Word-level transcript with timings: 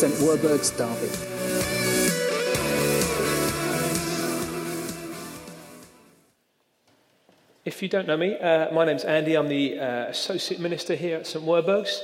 St 0.00 0.14
Werburgh's 0.22 0.70
Derby. 0.70 1.10
If 7.66 7.82
you 7.82 7.88
don't 7.90 8.06
know 8.06 8.16
me, 8.16 8.38
uh, 8.38 8.72
my 8.72 8.86
name's 8.86 9.04
Andy. 9.04 9.34
I'm 9.34 9.48
the 9.48 9.78
uh, 9.78 9.84
Associate 10.06 10.58
Minister 10.58 10.94
here 10.94 11.18
at 11.18 11.26
St 11.26 11.44
Werburgh's. 11.44 12.02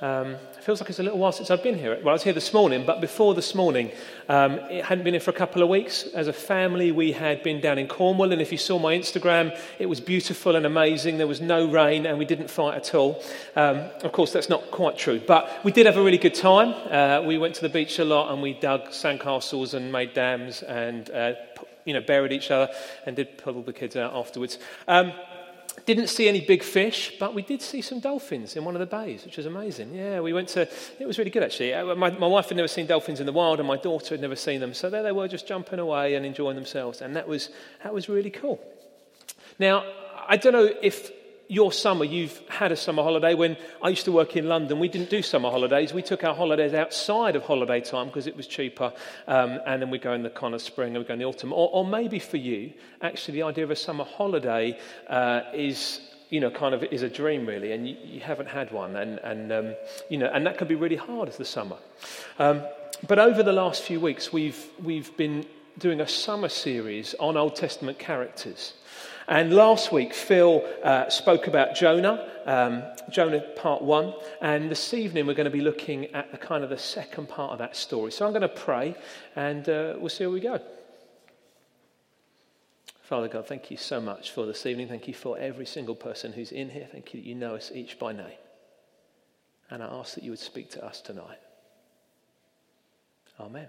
Um, 0.00 0.34
it 0.34 0.62
feels 0.62 0.80
like 0.80 0.90
it's 0.90 1.00
a 1.00 1.02
little 1.02 1.18
while 1.18 1.32
since 1.32 1.50
I've 1.50 1.62
been 1.62 1.76
here. 1.76 1.96
Well, 1.96 2.10
I 2.10 2.12
was 2.12 2.22
here 2.22 2.32
this 2.32 2.52
morning, 2.52 2.84
but 2.86 3.00
before 3.00 3.34
this 3.34 3.52
morning, 3.52 3.90
um, 4.28 4.52
it 4.70 4.84
hadn't 4.84 5.02
been 5.02 5.14
here 5.14 5.20
for 5.20 5.32
a 5.32 5.34
couple 5.34 5.60
of 5.60 5.68
weeks. 5.68 6.04
As 6.14 6.28
a 6.28 6.32
family, 6.32 6.92
we 6.92 7.10
had 7.10 7.42
been 7.42 7.60
down 7.60 7.78
in 7.78 7.88
Cornwall, 7.88 8.30
and 8.30 8.40
if 8.40 8.52
you 8.52 8.58
saw 8.58 8.78
my 8.78 8.94
Instagram, 8.94 9.58
it 9.80 9.86
was 9.86 10.00
beautiful 10.00 10.54
and 10.54 10.64
amazing. 10.64 11.18
There 11.18 11.26
was 11.26 11.40
no 11.40 11.66
rain, 11.68 12.06
and 12.06 12.16
we 12.16 12.24
didn't 12.24 12.48
fight 12.48 12.76
at 12.76 12.94
all. 12.94 13.20
Um, 13.56 13.78
of 14.04 14.12
course, 14.12 14.32
that's 14.32 14.48
not 14.48 14.70
quite 14.70 14.96
true, 14.96 15.20
but 15.26 15.50
we 15.64 15.72
did 15.72 15.86
have 15.86 15.96
a 15.96 16.02
really 16.02 16.18
good 16.18 16.34
time. 16.34 16.74
Uh, 16.92 17.26
we 17.26 17.36
went 17.36 17.56
to 17.56 17.62
the 17.62 17.68
beach 17.68 17.98
a 17.98 18.04
lot, 18.04 18.32
and 18.32 18.40
we 18.40 18.54
dug 18.54 18.90
sandcastles 18.90 19.74
and 19.74 19.90
made 19.90 20.14
dams 20.14 20.62
and 20.62 21.10
uh, 21.10 21.32
you 21.88 21.94
know, 21.94 22.02
buried 22.02 22.32
each 22.32 22.50
other 22.50 22.70
and 23.06 23.16
did 23.16 23.38
pull 23.38 23.62
the 23.62 23.72
kids 23.72 23.96
out 23.96 24.14
afterwards. 24.14 24.58
Um, 24.86 25.12
didn't 25.86 26.08
see 26.08 26.28
any 26.28 26.40
big 26.40 26.62
fish, 26.62 27.16
but 27.18 27.34
we 27.34 27.42
did 27.42 27.62
see 27.62 27.82
some 27.82 28.00
dolphins 28.00 28.56
in 28.56 28.64
one 28.64 28.74
of 28.74 28.80
the 28.80 28.86
bays, 28.86 29.24
which 29.24 29.36
was 29.36 29.46
amazing. 29.46 29.94
Yeah, 29.94 30.20
we 30.20 30.32
went 30.32 30.48
to, 30.50 30.68
it 30.98 31.06
was 31.06 31.18
really 31.18 31.30
good 31.30 31.42
actually. 31.42 31.74
Uh, 31.74 31.94
my, 31.94 32.10
my 32.10 32.26
wife 32.26 32.48
had 32.48 32.56
never 32.56 32.68
seen 32.68 32.86
dolphins 32.86 33.20
in 33.20 33.26
the 33.26 33.32
wild, 33.32 33.58
and 33.58 33.68
my 33.68 33.76
daughter 33.76 34.14
had 34.14 34.20
never 34.20 34.36
seen 34.36 34.60
them. 34.60 34.74
So 34.74 34.90
there 34.90 35.02
they 35.02 35.12
were 35.12 35.28
just 35.28 35.46
jumping 35.46 35.78
away 35.78 36.14
and 36.14 36.24
enjoying 36.24 36.56
themselves. 36.56 37.00
And 37.00 37.14
that 37.16 37.26
was, 37.26 37.50
that 37.82 37.92
was 37.92 38.08
really 38.08 38.30
cool. 38.30 38.60
Now, 39.58 39.84
I 40.28 40.36
don't 40.36 40.52
know 40.52 40.70
if 40.82 41.10
your 41.48 41.72
summer, 41.72 42.04
you've 42.04 42.38
had 42.48 42.72
a 42.72 42.76
summer 42.76 43.02
holiday. 43.02 43.34
When 43.34 43.56
I 43.82 43.88
used 43.88 44.04
to 44.04 44.12
work 44.12 44.36
in 44.36 44.48
London, 44.48 44.78
we 44.78 44.88
didn't 44.88 45.08
do 45.08 45.22
summer 45.22 45.50
holidays. 45.50 45.94
We 45.94 46.02
took 46.02 46.22
our 46.22 46.34
holidays 46.34 46.74
outside 46.74 47.36
of 47.36 47.42
holiday 47.42 47.80
time 47.80 48.06
because 48.06 48.26
it 48.26 48.36
was 48.36 48.46
cheaper. 48.46 48.92
Um, 49.26 49.58
and 49.66 49.80
then 49.80 49.90
we 49.90 49.98
go 49.98 50.12
in 50.12 50.22
the 50.22 50.30
kind 50.30 50.54
of 50.54 50.60
spring 50.60 50.94
and 50.94 50.98
we 50.98 51.08
go 51.08 51.14
in 51.14 51.18
the 51.18 51.24
autumn. 51.24 51.52
Or, 51.52 51.70
or 51.72 51.86
maybe 51.86 52.18
for 52.18 52.36
you, 52.36 52.72
actually, 53.00 53.34
the 53.34 53.44
idea 53.44 53.64
of 53.64 53.70
a 53.70 53.76
summer 53.76 54.04
holiday 54.04 54.78
uh, 55.08 55.42
is 55.54 56.00
you 56.30 56.40
know, 56.40 56.50
kind 56.50 56.74
of 56.74 56.84
is 56.84 57.00
a 57.00 57.08
dream 57.08 57.46
really, 57.46 57.72
and 57.72 57.88
you, 57.88 57.96
you 58.04 58.20
haven't 58.20 58.48
had 58.48 58.70
one, 58.70 58.96
and, 58.96 59.18
and 59.20 59.50
um, 59.50 59.74
you 60.10 60.18
know, 60.18 60.26
and 60.26 60.46
that 60.46 60.58
can 60.58 60.68
be 60.68 60.74
really 60.74 60.96
hard 60.96 61.26
as 61.26 61.38
the 61.38 61.44
summer. 61.44 61.78
Um, 62.38 62.62
but 63.06 63.18
over 63.18 63.42
the 63.42 63.52
last 63.52 63.82
few 63.82 63.98
weeks, 63.98 64.30
we've 64.30 64.62
we've 64.82 65.16
been 65.16 65.46
doing 65.78 66.00
a 66.00 66.08
summer 66.08 66.48
series 66.48 67.14
on 67.18 67.36
Old 67.36 67.56
Testament 67.56 67.98
characters. 67.98 68.74
And 69.28 69.52
last 69.52 69.92
week, 69.92 70.14
Phil 70.14 70.66
uh, 70.82 71.10
spoke 71.10 71.48
about 71.48 71.76
Jonah, 71.76 72.26
um, 72.46 72.82
Jonah 73.10 73.40
part 73.40 73.82
one. 73.82 74.14
And 74.40 74.70
this 74.70 74.94
evening, 74.94 75.26
we're 75.26 75.34
going 75.34 75.44
to 75.44 75.50
be 75.50 75.60
looking 75.60 76.06
at 76.14 76.32
the 76.32 76.38
kind 76.38 76.64
of 76.64 76.70
the 76.70 76.78
second 76.78 77.28
part 77.28 77.52
of 77.52 77.58
that 77.58 77.76
story. 77.76 78.10
So 78.10 78.24
I'm 78.24 78.32
going 78.32 78.40
to 78.40 78.48
pray, 78.48 78.96
and 79.36 79.68
uh, 79.68 79.96
we'll 79.98 80.08
see 80.08 80.24
where 80.24 80.32
we 80.32 80.40
go. 80.40 80.58
Father 83.02 83.28
God, 83.28 83.46
thank 83.46 83.70
you 83.70 83.76
so 83.76 84.00
much 84.00 84.30
for 84.30 84.46
this 84.46 84.64
evening. 84.64 84.88
Thank 84.88 85.06
you 85.08 85.14
for 85.14 85.38
every 85.38 85.66
single 85.66 85.94
person 85.94 86.32
who's 86.32 86.52
in 86.52 86.70
here. 86.70 86.88
Thank 86.90 87.12
you 87.12 87.20
that 87.20 87.26
you 87.26 87.34
know 87.34 87.54
us 87.54 87.70
each 87.74 87.98
by 87.98 88.12
name. 88.12 88.38
And 89.70 89.82
I 89.82 89.86
ask 89.86 90.14
that 90.14 90.24
you 90.24 90.30
would 90.30 90.38
speak 90.38 90.70
to 90.70 90.84
us 90.84 91.02
tonight. 91.02 91.38
Amen. 93.38 93.68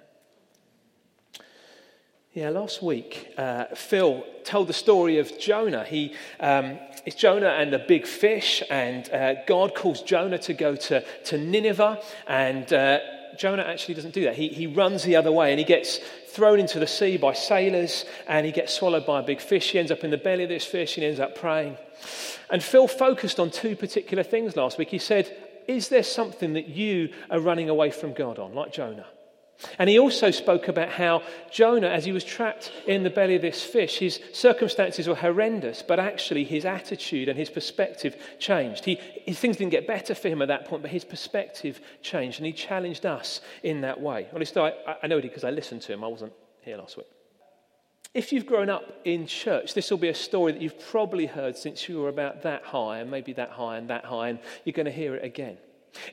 Yeah, 2.36 2.50
last 2.50 2.84
week, 2.84 3.34
uh, 3.40 3.66
Phil 3.74 4.24
told 4.44 4.68
the 4.68 4.74
story 4.74 5.18
of 5.18 5.40
Jonah. 5.40 5.84
He, 5.84 6.14
um, 6.40 6.78
it's 7.04 7.16
Jonah 7.16 7.48
and 7.48 7.74
the 7.74 7.80
big 7.80 8.06
fish, 8.06 8.62
and 8.70 9.10
uh, 9.10 9.44
God 9.48 9.74
calls 9.74 10.04
Jonah 10.04 10.38
to 10.38 10.54
go 10.54 10.76
to, 10.76 11.04
to 11.24 11.40
Nineveh, 11.40 12.00
and 12.28 12.72
uh, 12.72 13.00
Jonah 13.36 13.64
actually 13.64 13.96
doesn't 13.96 14.14
do 14.14 14.26
that. 14.26 14.36
He, 14.36 14.50
he 14.50 14.68
runs 14.68 15.02
the 15.02 15.16
other 15.16 15.32
way, 15.32 15.50
and 15.50 15.58
he 15.58 15.66
gets 15.66 16.02
thrown 16.28 16.60
into 16.60 16.78
the 16.78 16.86
sea 16.86 17.18
by 17.18 17.34
sailors, 17.34 18.06
and 18.28 18.46
he 18.46 18.52
gets 18.52 18.76
swallowed 18.76 19.08
by 19.08 19.22
a 19.22 19.24
big 19.24 19.42
fish. 19.42 19.72
He 19.72 19.80
ends 19.80 19.92
up 19.92 20.04
in 20.04 20.12
the 20.12 20.18
belly 20.18 20.44
of 20.44 20.50
this 20.50 20.66
fish, 20.66 20.98
and 20.98 21.02
he 21.02 21.08
ends 21.08 21.20
up 21.20 21.36
praying. 21.36 21.78
And 22.52 22.62
Phil 22.62 22.88
focused 22.88 23.40
on 23.40 23.50
two 23.50 23.76
particular 23.76 24.22
things 24.22 24.56
last 24.56 24.78
week. 24.78 24.90
He 24.90 25.00
said, 25.00 25.36
Is 25.68 25.90
there 25.90 26.04
something 26.04 26.54
that 26.54 26.68
you 26.68 27.10
are 27.32 27.40
running 27.40 27.70
away 27.70 27.90
from 27.90 28.14
God 28.14 28.38
on, 28.38 28.54
like 28.54 28.72
Jonah? 28.72 29.08
And 29.78 29.90
he 29.90 30.00
also 30.00 30.32
spoke 30.32 30.70
about 30.70 30.90
how 30.90 31.22
Jonah, 31.52 31.90
as 31.90 32.06
he 32.06 32.14
was 32.14 32.24
trapped 32.24 32.72
in 32.88 33.04
the 33.04 33.10
belly 33.10 33.36
of 33.36 33.42
this 33.42 33.62
fish, 33.62 33.98
his 33.98 34.20
circumstances 34.32 35.08
were 35.08 35.16
horrendous, 35.16 35.82
but 35.82 36.00
actually 36.00 36.46
his 36.46 36.64
attitude 36.64 37.28
and 37.28 37.38
his 37.38 37.50
perspective 37.50 38.16
changed. 38.40 38.86
He, 38.86 38.96
things 38.96 39.58
didn't 39.58 39.72
get 39.72 39.86
better 39.86 40.16
for 40.16 40.30
him 40.30 40.42
at 40.42 40.48
that 40.48 40.66
point, 40.66 40.82
but 40.82 40.92
his 40.92 41.04
perspective 41.04 41.82
changed, 42.02 42.40
and 42.40 42.46
he 42.46 42.54
challenged 42.54 43.06
us 43.06 43.42
in 43.62 43.82
that 43.82 44.00
way. 44.00 44.28
At 44.32 44.40
least 44.40 44.58
I, 44.58 44.74
I 45.04 45.08
know 45.08 45.18
it 45.18 45.24
because 45.24 45.44
I 45.44 45.52
listened 45.52 45.82
to 45.84 45.94
him. 45.94 46.04
I 46.06 46.08
wasn't 46.08 46.34
here 46.62 46.78
last 46.78 46.96
week. 46.96 47.08
If 48.14 48.32
you've 48.32 48.46
grown 48.46 48.70
up 48.70 48.86
in 49.04 49.28
church, 49.28 49.74
this 49.74 49.92
will 49.92 49.98
be 49.98 50.08
a 50.08 50.16
story 50.16 50.54
that 50.54 50.62
you've 50.62 50.80
probably 50.90 51.26
heard 51.26 51.58
since 51.58 51.88
you 51.88 52.00
were 52.02 52.10
about 52.10 52.44
that 52.44 52.64
high, 52.64 53.00
and 53.00 53.12
maybe 53.12 53.34
that 53.34 53.52
high 53.52 53.78
and 53.78 53.90
that 53.90 54.06
high, 54.06 54.30
and 54.30 54.40
you're 54.64 54.74
going 54.74 54.86
to 54.86 54.92
hear 54.92 55.16
it 55.16 55.24
again. 55.24 55.58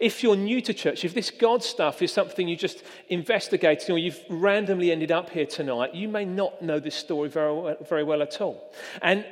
If 0.01 0.23
you're 0.23 0.37
new 0.37 0.61
to 0.63 0.75
church, 0.75 1.05
if 1.05 1.15
this 1.15 1.31
God 1.31 1.63
stuff 1.63 2.03
is 2.03 2.13
something 2.13 2.49
you 2.49 2.57
just 2.57 2.83
investigated 3.09 3.91
or 3.91 3.99
you've 3.99 4.21
randomly 4.29 4.91
ended 4.91 5.13
up 5.13 5.31
here 5.31 5.47
tonight, 5.47 5.95
you 5.95 6.09
may 6.09 6.25
not 6.25 6.63
know 6.63 6.81
this 6.81 6.95
story 6.95 7.29
very 7.29 7.53
well, 7.53 7.77
very 7.89 8.05
well 8.05 8.23
at 8.23 8.41
all. 8.41 8.73
And 9.03 9.25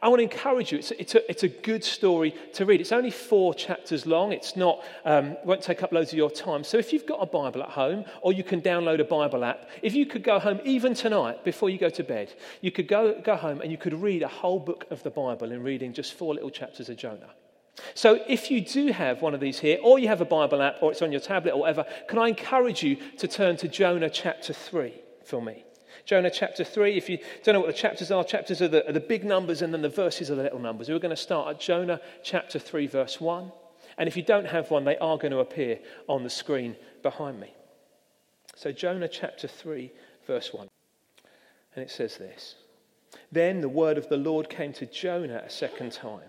I 0.00 0.08
want 0.08 0.20
to 0.20 0.24
encourage 0.24 0.70
you. 0.70 0.78
It's, 0.78 0.92
it's, 0.92 1.14
a, 1.16 1.28
it's 1.28 1.42
a 1.42 1.48
good 1.48 1.82
story 1.82 2.32
to 2.54 2.64
read. 2.64 2.80
It's 2.80 2.92
only 2.92 3.10
four 3.10 3.52
chapters 3.52 4.06
long. 4.06 4.32
It's 4.32 4.54
not, 4.54 4.84
um, 5.04 5.36
won't 5.44 5.62
take 5.62 5.82
up 5.82 5.90
loads 5.90 6.12
of 6.12 6.18
your 6.18 6.30
time. 6.30 6.62
So 6.62 6.78
if 6.78 6.92
you've 6.92 7.06
got 7.06 7.18
a 7.20 7.26
Bible 7.26 7.62
at 7.62 7.70
home, 7.70 8.04
or 8.22 8.32
you 8.32 8.44
can 8.44 8.60
download 8.60 9.00
a 9.00 9.04
Bible 9.04 9.44
app, 9.44 9.68
if 9.82 9.94
you 9.94 10.06
could 10.06 10.22
go 10.22 10.38
home 10.38 10.60
even 10.64 10.94
tonight 10.94 11.44
before 11.44 11.68
you 11.68 11.78
go 11.78 11.90
to 11.90 12.04
bed, 12.04 12.32
you 12.60 12.70
could 12.70 12.86
go, 12.86 13.20
go 13.20 13.34
home 13.34 13.60
and 13.60 13.72
you 13.72 13.78
could 13.78 13.94
read 13.94 14.22
a 14.22 14.28
whole 14.28 14.60
book 14.60 14.86
of 14.90 15.02
the 15.02 15.10
Bible 15.10 15.50
in 15.50 15.64
reading 15.64 15.92
just 15.92 16.14
four 16.14 16.32
little 16.32 16.50
chapters 16.50 16.88
of 16.88 16.96
Jonah. 16.96 17.30
So, 17.94 18.20
if 18.28 18.50
you 18.50 18.60
do 18.60 18.92
have 18.92 19.22
one 19.22 19.34
of 19.34 19.40
these 19.40 19.58
here, 19.58 19.78
or 19.82 19.98
you 19.98 20.08
have 20.08 20.20
a 20.20 20.26
Bible 20.26 20.62
app, 20.62 20.76
or 20.82 20.92
it's 20.92 21.02
on 21.02 21.12
your 21.12 21.20
tablet, 21.20 21.52
or 21.52 21.60
whatever, 21.60 21.84
can 22.08 22.18
I 22.18 22.28
encourage 22.28 22.82
you 22.82 22.96
to 23.18 23.28
turn 23.28 23.56
to 23.58 23.68
Jonah 23.68 24.10
chapter 24.10 24.52
3 24.52 24.94
for 25.24 25.42
me? 25.42 25.64
Jonah 26.04 26.30
chapter 26.30 26.64
3. 26.64 26.96
If 26.96 27.08
you 27.08 27.18
don't 27.42 27.54
know 27.54 27.60
what 27.60 27.66
the 27.66 27.72
chapters 27.72 28.10
are, 28.10 28.24
chapters 28.24 28.62
are 28.62 28.68
the, 28.68 28.88
are 28.88 28.92
the 28.92 29.00
big 29.00 29.24
numbers, 29.24 29.62
and 29.62 29.72
then 29.72 29.82
the 29.82 29.88
verses 29.88 30.30
are 30.30 30.34
the 30.34 30.42
little 30.42 30.58
numbers. 30.58 30.88
We're 30.88 30.98
going 30.98 31.10
to 31.10 31.16
start 31.16 31.48
at 31.48 31.60
Jonah 31.60 32.00
chapter 32.22 32.58
3, 32.58 32.86
verse 32.86 33.20
1. 33.20 33.52
And 33.98 34.08
if 34.08 34.16
you 34.16 34.22
don't 34.22 34.46
have 34.46 34.70
one, 34.70 34.84
they 34.84 34.96
are 34.98 35.18
going 35.18 35.32
to 35.32 35.40
appear 35.40 35.80
on 36.08 36.22
the 36.22 36.30
screen 36.30 36.76
behind 37.02 37.40
me. 37.40 37.52
So, 38.54 38.72
Jonah 38.72 39.08
chapter 39.08 39.48
3, 39.48 39.92
verse 40.26 40.52
1. 40.52 40.68
And 41.74 41.84
it 41.84 41.90
says 41.90 42.16
this 42.16 42.54
Then 43.30 43.60
the 43.60 43.68
word 43.68 43.98
of 43.98 44.08
the 44.08 44.16
Lord 44.16 44.48
came 44.48 44.72
to 44.74 44.86
Jonah 44.86 45.42
a 45.44 45.50
second 45.50 45.92
time 45.92 46.28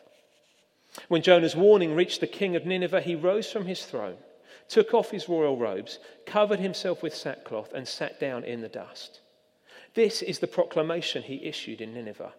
When 1.11 1.21
Jonah's 1.21 1.57
warning 1.57 1.93
reached 1.93 2.21
the 2.21 2.25
king 2.25 2.55
of 2.55 2.65
Nineveh, 2.65 3.01
he 3.01 3.15
rose 3.15 3.51
from 3.51 3.65
his 3.65 3.83
throne, 3.83 4.15
took 4.69 4.93
off 4.93 5.11
his 5.11 5.27
royal 5.27 5.57
robes, 5.57 5.99
covered 6.25 6.61
himself 6.61 7.03
with 7.03 7.13
sackcloth, 7.13 7.73
and 7.73 7.85
sat 7.85 8.17
down 8.17 8.45
in 8.45 8.61
the 8.61 8.69
dust. 8.69 9.19
This 9.93 10.21
is 10.21 10.39
the 10.39 10.47
proclamation 10.47 11.21
he 11.21 11.43
issued 11.43 11.81
in 11.81 11.93
Nineveh. 11.93 12.31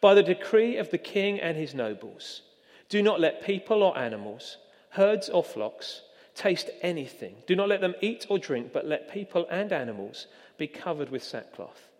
By 0.00 0.14
the 0.14 0.22
decree 0.22 0.78
of 0.78 0.88
the 0.88 0.96
king 0.96 1.38
and 1.38 1.58
his 1.58 1.74
nobles, 1.74 2.40
do 2.88 3.02
not 3.02 3.20
let 3.20 3.44
people 3.44 3.82
or 3.82 3.98
animals, 3.98 4.56
herds 4.88 5.28
or 5.28 5.44
flocks, 5.44 6.00
taste 6.34 6.70
anything. 6.80 7.34
Do 7.46 7.54
not 7.54 7.68
let 7.68 7.82
them 7.82 7.96
eat 8.00 8.24
or 8.30 8.38
drink, 8.38 8.72
but 8.72 8.86
let 8.86 9.12
people 9.12 9.46
and 9.50 9.74
animals 9.74 10.26
be 10.56 10.68
covered 10.68 11.10
with 11.10 11.22
sackcloth. 11.22 11.90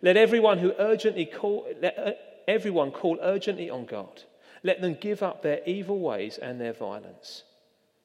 Let 0.00 0.16
everyone 0.16 0.56
who 0.56 0.72
urgently 0.78 1.26
call, 1.26 1.68
let 1.82 1.98
uh, 1.98 2.12
everyone 2.48 2.92
call 2.92 3.18
urgently 3.20 3.68
on 3.68 3.84
God. 3.84 4.22
Let 4.64 4.80
them 4.80 4.96
give 4.98 5.22
up 5.22 5.42
their 5.42 5.60
evil 5.66 6.00
ways 6.00 6.38
and 6.38 6.60
their 6.60 6.72
violence. 6.72 7.44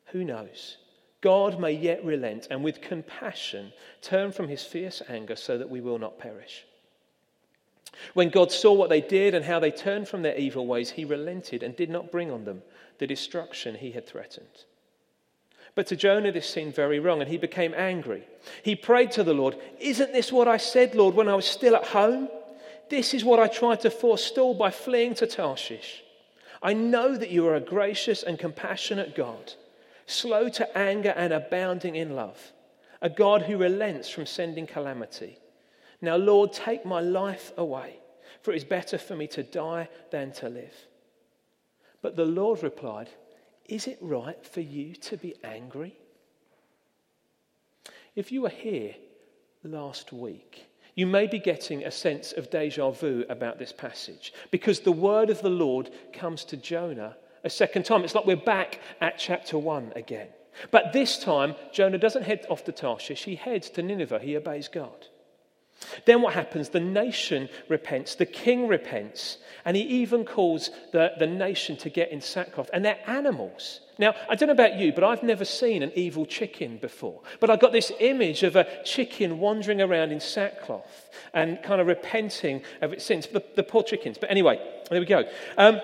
Who 0.07 0.23
knows? 0.23 0.77
God 1.21 1.59
may 1.59 1.71
yet 1.71 2.03
relent 2.03 2.47
and 2.51 2.63
with 2.63 2.81
compassion 2.81 3.73
turn 4.01 4.31
from 4.31 4.49
his 4.49 4.63
fierce 4.63 5.01
anger 5.09 5.35
so 5.35 5.57
that 5.57 5.69
we 5.69 5.81
will 5.81 5.97
not 5.97 6.19
perish. 6.19 6.65
When 8.13 8.29
God 8.29 8.51
saw 8.51 8.73
what 8.73 8.89
they 8.89 9.01
did 9.01 9.33
and 9.33 9.43
how 9.43 9.59
they 9.59 9.71
turned 9.71 10.07
from 10.07 10.21
their 10.21 10.37
evil 10.37 10.67
ways, 10.67 10.91
he 10.91 11.05
relented 11.05 11.63
and 11.63 11.75
did 11.75 11.89
not 11.89 12.11
bring 12.11 12.29
on 12.29 12.45
them 12.45 12.61
the 12.97 13.07
destruction 13.07 13.75
he 13.75 13.91
had 13.91 14.05
threatened. 14.05 14.65
But 15.75 15.87
to 15.87 15.95
Jonah, 15.95 16.31
this 16.31 16.49
seemed 16.49 16.75
very 16.75 16.99
wrong, 16.99 17.21
and 17.21 17.29
he 17.29 17.37
became 17.37 17.73
angry. 17.75 18.27
He 18.63 18.75
prayed 18.75 19.11
to 19.11 19.23
the 19.23 19.33
Lord, 19.33 19.57
Isn't 19.79 20.13
this 20.13 20.31
what 20.31 20.47
I 20.47 20.57
said, 20.57 20.95
Lord, 20.95 21.15
when 21.15 21.29
I 21.29 21.35
was 21.35 21.45
still 21.45 21.75
at 21.75 21.85
home? 21.85 22.27
This 22.89 23.13
is 23.13 23.23
what 23.23 23.39
I 23.39 23.47
tried 23.47 23.81
to 23.81 23.89
forestall 23.89 24.53
by 24.55 24.71
fleeing 24.71 25.13
to 25.15 25.27
Tarshish. 25.27 26.03
I 26.61 26.73
know 26.73 27.15
that 27.15 27.29
you 27.29 27.47
are 27.47 27.55
a 27.55 27.61
gracious 27.61 28.23
and 28.23 28.37
compassionate 28.37 29.15
God, 29.15 29.53
slow 30.05 30.49
to 30.49 30.77
anger 30.77 31.13
and 31.15 31.31
abounding 31.31 31.95
in 31.95 32.15
love, 32.15 32.51
a 33.01 33.09
God 33.09 33.43
who 33.43 33.57
relents 33.57 34.09
from 34.09 34.25
sending 34.25 34.67
calamity. 34.67 35.37
Now, 36.01 36.15
Lord, 36.17 36.51
take 36.53 36.85
my 36.85 37.01
life 37.01 37.51
away, 37.57 37.95
for 38.41 38.51
it 38.51 38.57
is 38.57 38.63
better 38.63 38.97
for 38.97 39.15
me 39.15 39.27
to 39.27 39.43
die 39.43 39.89
than 40.11 40.31
to 40.33 40.49
live. 40.49 40.75
But 42.01 42.15
the 42.15 42.25
Lord 42.25 42.63
replied, 42.63 43.09
Is 43.65 43.87
it 43.87 43.97
right 44.01 44.43
for 44.45 44.61
you 44.61 44.95
to 44.95 45.17
be 45.17 45.35
angry? 45.43 45.97
If 48.15 48.31
you 48.31 48.41
were 48.41 48.49
here 48.49 48.95
last 49.63 50.11
week, 50.11 50.68
you 50.99 51.07
may 51.07 51.27
be 51.27 51.39
getting 51.39 51.85
a 51.85 51.91
sense 51.91 52.33
of 52.33 52.49
deja 52.49 52.91
vu 52.91 53.23
about 53.29 53.57
this 53.57 53.71
passage 53.71 54.33
because 54.51 54.81
the 54.81 54.91
word 54.91 55.29
of 55.29 55.41
the 55.41 55.49
Lord 55.49 55.91
comes 56.11 56.43
to 56.43 56.57
Jonah 56.57 57.15
a 57.45 57.49
second 57.49 57.83
time. 57.83 58.03
It's 58.03 58.15
like 58.15 58.25
we're 58.25 58.35
back 58.35 58.81
at 58.99 59.17
chapter 59.17 59.57
1 59.57 59.93
again. 59.95 60.27
But 60.71 60.91
this 60.91 61.17
time, 61.17 61.55
Jonah 61.71 61.97
doesn't 61.97 62.23
head 62.23 62.45
off 62.49 62.65
to 62.65 62.73
Tarshish, 62.73 63.23
he 63.23 63.35
heads 63.35 63.69
to 63.69 63.81
Nineveh. 63.81 64.19
He 64.19 64.35
obeys 64.35 64.67
God. 64.67 65.07
Then 66.05 66.21
what 66.21 66.33
happens? 66.33 66.69
The 66.69 66.79
nation 66.79 67.49
repents, 67.67 68.15
the 68.15 68.25
king 68.25 68.67
repents, 68.67 69.37
and 69.65 69.75
he 69.77 69.83
even 69.83 70.25
calls 70.25 70.71
the, 70.91 71.13
the 71.19 71.27
nation 71.27 71.77
to 71.77 71.89
get 71.89 72.11
in 72.11 72.21
sackcloth. 72.21 72.69
And 72.73 72.83
they're 72.83 72.99
animals. 73.07 73.81
Now, 73.97 74.15
I 74.29 74.35
don't 74.35 74.47
know 74.47 74.53
about 74.53 74.77
you, 74.77 74.93
but 74.93 75.03
I've 75.03 75.23
never 75.23 75.43
seen 75.43 75.83
an 75.83 75.91
evil 75.93 76.25
chicken 76.25 76.77
before. 76.77 77.21
But 77.39 77.49
I've 77.49 77.59
got 77.59 77.73
this 77.73 77.91
image 77.99 78.43
of 78.43 78.55
a 78.55 78.65
chicken 78.85 79.39
wandering 79.39 79.81
around 79.81 80.11
in 80.11 80.19
sackcloth 80.19 81.09
and 81.33 81.61
kind 81.63 81.81
of 81.81 81.87
repenting 81.87 82.61
of 82.81 82.93
its 82.93 83.03
sins. 83.03 83.27
The, 83.27 83.43
the 83.55 83.63
poor 83.63 83.83
chickens. 83.83 84.17
But 84.17 84.31
anyway, 84.31 84.59
there 84.89 84.99
we 84.99 85.05
go. 85.05 85.23
Um, 85.57 85.81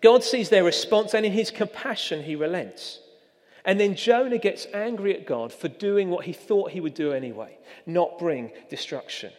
God 0.00 0.24
sees 0.24 0.48
their 0.48 0.64
response, 0.64 1.14
and 1.14 1.26
in 1.26 1.32
his 1.32 1.50
compassion, 1.50 2.22
he 2.22 2.36
relents. 2.36 3.00
And 3.68 3.78
then 3.78 3.96
Jonah 3.96 4.38
gets 4.38 4.66
angry 4.72 5.14
at 5.14 5.26
God 5.26 5.52
for 5.52 5.68
doing 5.68 6.08
what 6.08 6.24
he 6.24 6.32
thought 6.32 6.70
he 6.70 6.80
would 6.80 6.94
do 6.94 7.12
anyway, 7.12 7.58
not 7.84 8.18
bring 8.18 8.50
destruction. 8.70 9.30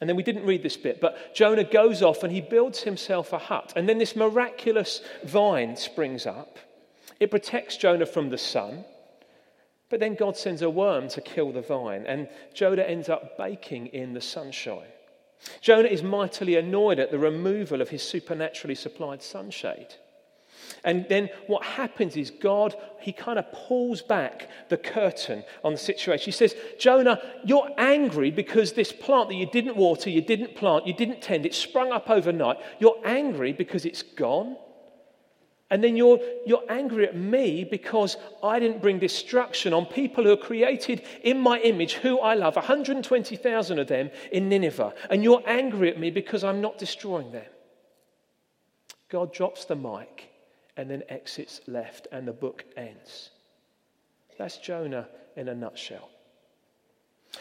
And 0.00 0.08
then 0.08 0.16
we 0.16 0.22
didn't 0.22 0.46
read 0.46 0.62
this 0.62 0.76
bit, 0.76 1.00
but 1.00 1.34
Jonah 1.34 1.64
goes 1.64 2.00
off 2.00 2.22
and 2.22 2.32
he 2.32 2.40
builds 2.40 2.84
himself 2.84 3.32
a 3.32 3.38
hut. 3.38 3.72
And 3.74 3.88
then 3.88 3.98
this 3.98 4.14
miraculous 4.14 5.02
vine 5.24 5.74
springs 5.74 6.24
up. 6.24 6.56
It 7.18 7.32
protects 7.32 7.76
Jonah 7.76 8.06
from 8.06 8.30
the 8.30 8.38
sun. 8.38 8.84
But 9.90 9.98
then 9.98 10.14
God 10.14 10.36
sends 10.36 10.62
a 10.62 10.70
worm 10.70 11.08
to 11.08 11.20
kill 11.20 11.50
the 11.50 11.60
vine, 11.60 12.04
and 12.06 12.28
Jonah 12.54 12.82
ends 12.82 13.08
up 13.08 13.36
baking 13.36 13.88
in 13.88 14.12
the 14.12 14.20
sunshine. 14.20 14.92
Jonah 15.60 15.88
is 15.88 16.04
mightily 16.04 16.54
annoyed 16.54 17.00
at 17.00 17.10
the 17.10 17.18
removal 17.18 17.80
of 17.80 17.88
his 17.88 18.04
supernaturally 18.04 18.76
supplied 18.76 19.20
sunshade. 19.20 19.96
And 20.84 21.06
then 21.08 21.28
what 21.46 21.64
happens 21.64 22.16
is 22.16 22.30
God, 22.30 22.74
he 23.00 23.12
kind 23.12 23.38
of 23.38 23.50
pulls 23.52 24.02
back 24.02 24.48
the 24.68 24.76
curtain 24.76 25.44
on 25.64 25.72
the 25.72 25.78
situation. 25.78 26.24
He 26.24 26.30
says, 26.30 26.54
Jonah, 26.78 27.20
you're 27.44 27.70
angry 27.78 28.30
because 28.30 28.72
this 28.72 28.92
plant 28.92 29.28
that 29.28 29.34
you 29.34 29.46
didn't 29.46 29.76
water, 29.76 30.10
you 30.10 30.22
didn't 30.22 30.56
plant, 30.56 30.86
you 30.86 30.92
didn't 30.92 31.22
tend, 31.22 31.46
it 31.46 31.54
sprung 31.54 31.92
up 31.92 32.08
overnight. 32.10 32.58
You're 32.78 33.00
angry 33.04 33.52
because 33.52 33.84
it's 33.84 34.02
gone. 34.02 34.56
And 35.70 35.84
then 35.84 35.96
you're, 35.96 36.18
you're 36.46 36.64
angry 36.70 37.06
at 37.06 37.14
me 37.14 37.62
because 37.64 38.16
I 38.42 38.58
didn't 38.58 38.80
bring 38.80 38.98
destruction 38.98 39.74
on 39.74 39.84
people 39.84 40.24
who 40.24 40.30
are 40.30 40.36
created 40.36 41.02
in 41.22 41.38
my 41.38 41.58
image, 41.60 41.94
who 41.94 42.20
I 42.20 42.34
love, 42.34 42.56
120,000 42.56 43.78
of 43.78 43.86
them 43.86 44.10
in 44.32 44.48
Nineveh. 44.48 44.94
And 45.10 45.22
you're 45.22 45.42
angry 45.46 45.90
at 45.90 45.98
me 45.98 46.10
because 46.10 46.42
I'm 46.42 46.62
not 46.62 46.78
destroying 46.78 47.32
them. 47.32 47.44
God 49.10 49.32
drops 49.32 49.66
the 49.66 49.76
mic 49.76 50.30
and 50.78 50.88
then 50.90 51.02
exits 51.10 51.60
left, 51.66 52.06
and 52.12 52.26
the 52.26 52.32
book 52.32 52.64
ends. 52.76 53.30
That's 54.38 54.56
Jonah 54.58 55.08
in 55.36 55.48
a 55.48 55.54
nutshell. 55.54 56.08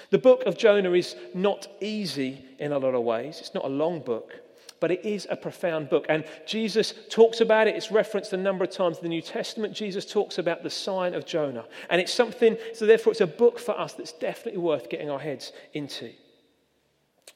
The 0.10 0.18
book 0.18 0.44
of 0.46 0.58
Jonah 0.58 0.92
is 0.94 1.16
not 1.34 1.68
easy 1.80 2.44
in 2.60 2.72
a 2.72 2.78
lot 2.78 2.96
of 2.96 3.04
ways. 3.04 3.38
It's 3.40 3.54
not 3.54 3.64
a 3.64 3.70
long 3.70 4.02
book, 4.02 4.34
but 4.80 4.92
it 4.92 5.06
is 5.06 5.28
a 5.30 5.36
profound 5.36 5.90
book. 5.90 6.08
And 6.10 6.26
Jesus 6.46 6.94
talks 7.10 7.40
about 7.40 7.68
it. 7.68 7.76
It's 7.76 7.92
referenced 7.92 8.34
a 8.34 8.38
number 8.38 8.64
of 8.66 8.72
times 8.72 8.98
in 8.98 9.04
the 9.04 9.10
New 9.10 9.22
Testament. 9.22 9.74
Jesus 9.74 10.06
talks 10.06 10.40
about 10.40 10.64
the 10.64 10.70
sign 10.70 11.14
of 11.14 11.26
Jonah. 11.26 11.66
And 11.90 12.02
it's 12.02 12.14
something, 12.14 12.58
so 12.74 12.86
therefore, 12.86 13.12
it's 13.12 13.22
a 13.22 13.28
book 13.28 13.60
for 13.60 13.80
us 13.80 13.94
that's 13.94 14.14
definitely 14.14 14.62
worth 14.62 14.90
getting 14.90 15.10
our 15.10 15.20
heads 15.20 15.54
into. 15.74 16.12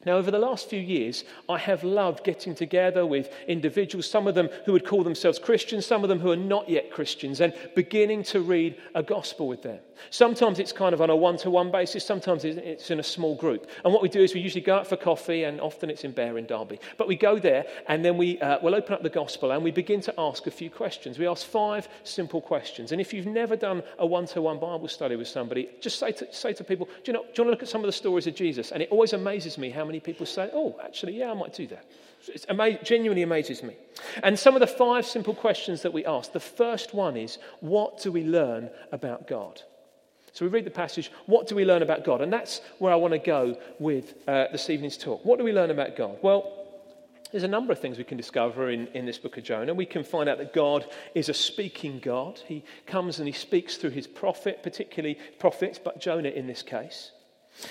Now, 0.06 0.14
over 0.18 0.32
the 0.32 0.40
last 0.40 0.70
few 0.70 0.80
years, 0.80 1.24
I 1.48 1.58
have 1.60 1.84
loved 1.84 2.24
getting 2.24 2.56
together 2.56 3.06
with 3.06 3.32
individuals, 3.48 4.10
some 4.10 4.28
of 4.28 4.36
them 4.36 4.50
who 4.66 4.74
would 4.74 4.86
call 4.86 5.04
themselves 5.04 5.38
Christians, 5.38 5.86
some 5.86 6.04
of 6.04 6.10
them 6.10 6.20
who 6.20 6.32
are 6.32 6.36
not 6.36 6.68
yet 6.68 6.92
Christians, 6.92 7.40
and 7.40 7.54
beginning 7.76 8.24
to 8.24 8.42
read 8.42 8.78
a 8.96 9.04
gospel 9.04 9.48
with 9.48 9.62
them. 9.62 9.80
Sometimes 10.10 10.58
it's 10.58 10.72
kind 10.72 10.94
of 10.94 11.02
on 11.02 11.12
a 11.12 11.16
one 11.16 11.38
to 11.38 11.52
one 11.52 11.72
basis, 11.72 12.04
sometimes 12.04 12.44
it's 12.44 12.90
in 12.90 13.00
a 13.00 13.04
small 13.04 13.36
group. 13.36 13.70
And 13.86 13.94
what 13.94 14.02
we 14.02 14.10
do 14.10 14.22
is 14.22 14.34
we 14.34 14.40
usually 14.40 14.64
go 14.64 14.76
out 14.76 14.88
for 14.88 14.98
coffee, 14.98 15.44
and 15.44 15.62
often 15.62 15.90
it's 15.90 16.04
in 16.04 16.12
Bear 16.12 16.40
in 16.40 16.48
Derby. 16.48 16.80
But 16.98 17.08
we 17.08 17.16
go 17.16 17.38
there, 17.38 17.66
and 17.88 18.04
then 18.04 18.18
we, 18.18 18.40
uh, 18.42 18.58
we'll 18.62 18.74
open 18.74 18.94
up 18.94 19.04
the 19.04 19.10
gospel, 19.10 19.52
and 19.52 19.64
we 19.64 19.72
begin 19.72 20.02
to 20.02 20.14
ask 20.18 20.48
a 20.48 20.52
few 20.52 20.70
questions. 20.72 21.20
We 21.20 21.28
ask 21.28 21.46
five 21.46 21.88
simple 22.04 22.42
questions. 22.42 22.92
And 22.92 23.00
if 23.00 23.14
you've 23.14 23.28
never 23.28 23.56
done 23.56 23.84
a 24.00 24.06
one 24.06 24.26
to 24.28 24.42
one 24.42 24.60
Bible 24.60 24.88
study 24.88 25.16
with 25.16 25.28
somebody, 25.28 25.70
just 25.80 26.00
say 26.00 26.12
to, 26.14 26.34
say 26.34 26.54
to 26.54 26.64
people, 26.64 26.88
do 27.04 27.12
you, 27.12 27.14
know, 27.14 27.22
do 27.22 27.30
you 27.36 27.44
want 27.44 27.48
to 27.48 27.52
look 27.52 27.64
at 27.64 27.70
some 27.70 27.82
of 27.82 27.88
the 27.88 27.92
stories 27.92 28.26
of 28.26 28.34
Jesus? 28.34 28.72
And 28.72 28.82
it 28.82 28.90
always 28.90 29.14
amazes 29.14 29.58
me 29.60 29.70
how 29.70 29.86
many 29.92 30.00
people 30.00 30.26
say, 30.26 30.50
oh, 30.54 30.80
actually, 30.82 31.18
yeah, 31.18 31.32
I 31.32 31.34
might 31.34 31.54
do 31.54 31.68
that. 31.68 31.84
It 32.28 32.46
ama- 32.48 32.82
genuinely 32.82 33.24
amazes 33.24 33.62
me. 33.62 33.76
And 34.24 34.40
some 34.40 34.56
of 34.56 34.62
the 34.62 34.68
five 34.68 35.06
simple 35.06 35.36
questions 35.36 35.82
that 35.82 35.92
we 35.92 36.06
ask 36.06 36.32
the 36.32 36.40
first 36.40 36.94
one 36.94 37.18
is, 37.18 37.40
what 37.60 38.02
do 38.02 38.10
we 38.10 38.24
learn 38.24 38.70
about 38.94 39.28
God? 39.28 39.62
So 40.32 40.46
we 40.46 40.52
read 40.52 40.66
the 40.66 40.72
passage, 40.72 41.12
what 41.26 41.46
do 41.46 41.56
we 41.56 41.66
learn 41.66 41.82
about 41.82 42.06
God? 42.06 42.22
And 42.22 42.32
that's 42.32 42.62
where 42.80 42.94
I 42.94 42.96
want 42.96 43.12
to 43.12 43.20
go 43.20 43.58
with 43.80 44.14
uh, 44.30 44.46
this 44.54 44.70
evening's 44.70 44.98
talk. 44.98 45.26
What 45.26 45.40
do 45.40 45.44
we 45.44 45.52
learn 45.52 45.72
about 45.72 45.98
God? 45.98 46.20
Well, 46.22 46.40
there's 47.32 47.44
a 47.44 47.50
number 47.50 47.74
of 47.74 47.80
things 47.80 47.98
we 47.98 48.06
can 48.06 48.18
discover 48.18 48.70
in, 48.70 48.88
in 48.94 49.06
this 49.06 49.18
book 49.18 49.36
of 49.36 49.44
Jonah. 49.44 49.74
We 49.74 49.86
can 49.86 50.06
find 50.06 50.30
out 50.30 50.38
that 50.38 50.54
God 50.54 50.86
is 51.16 51.28
a 51.28 51.34
speaking 51.34 52.00
God. 52.00 52.40
He 52.46 52.64
comes 52.86 53.20
and 53.20 53.28
he 53.28 53.34
speaks 53.34 53.76
through 53.76 53.90
his 53.90 54.08
prophet, 54.08 54.64
particularly 54.64 55.18
prophets, 55.38 55.78
but 55.84 56.00
Jonah 56.00 56.30
in 56.30 56.48
this 56.48 56.62
case. 56.62 57.12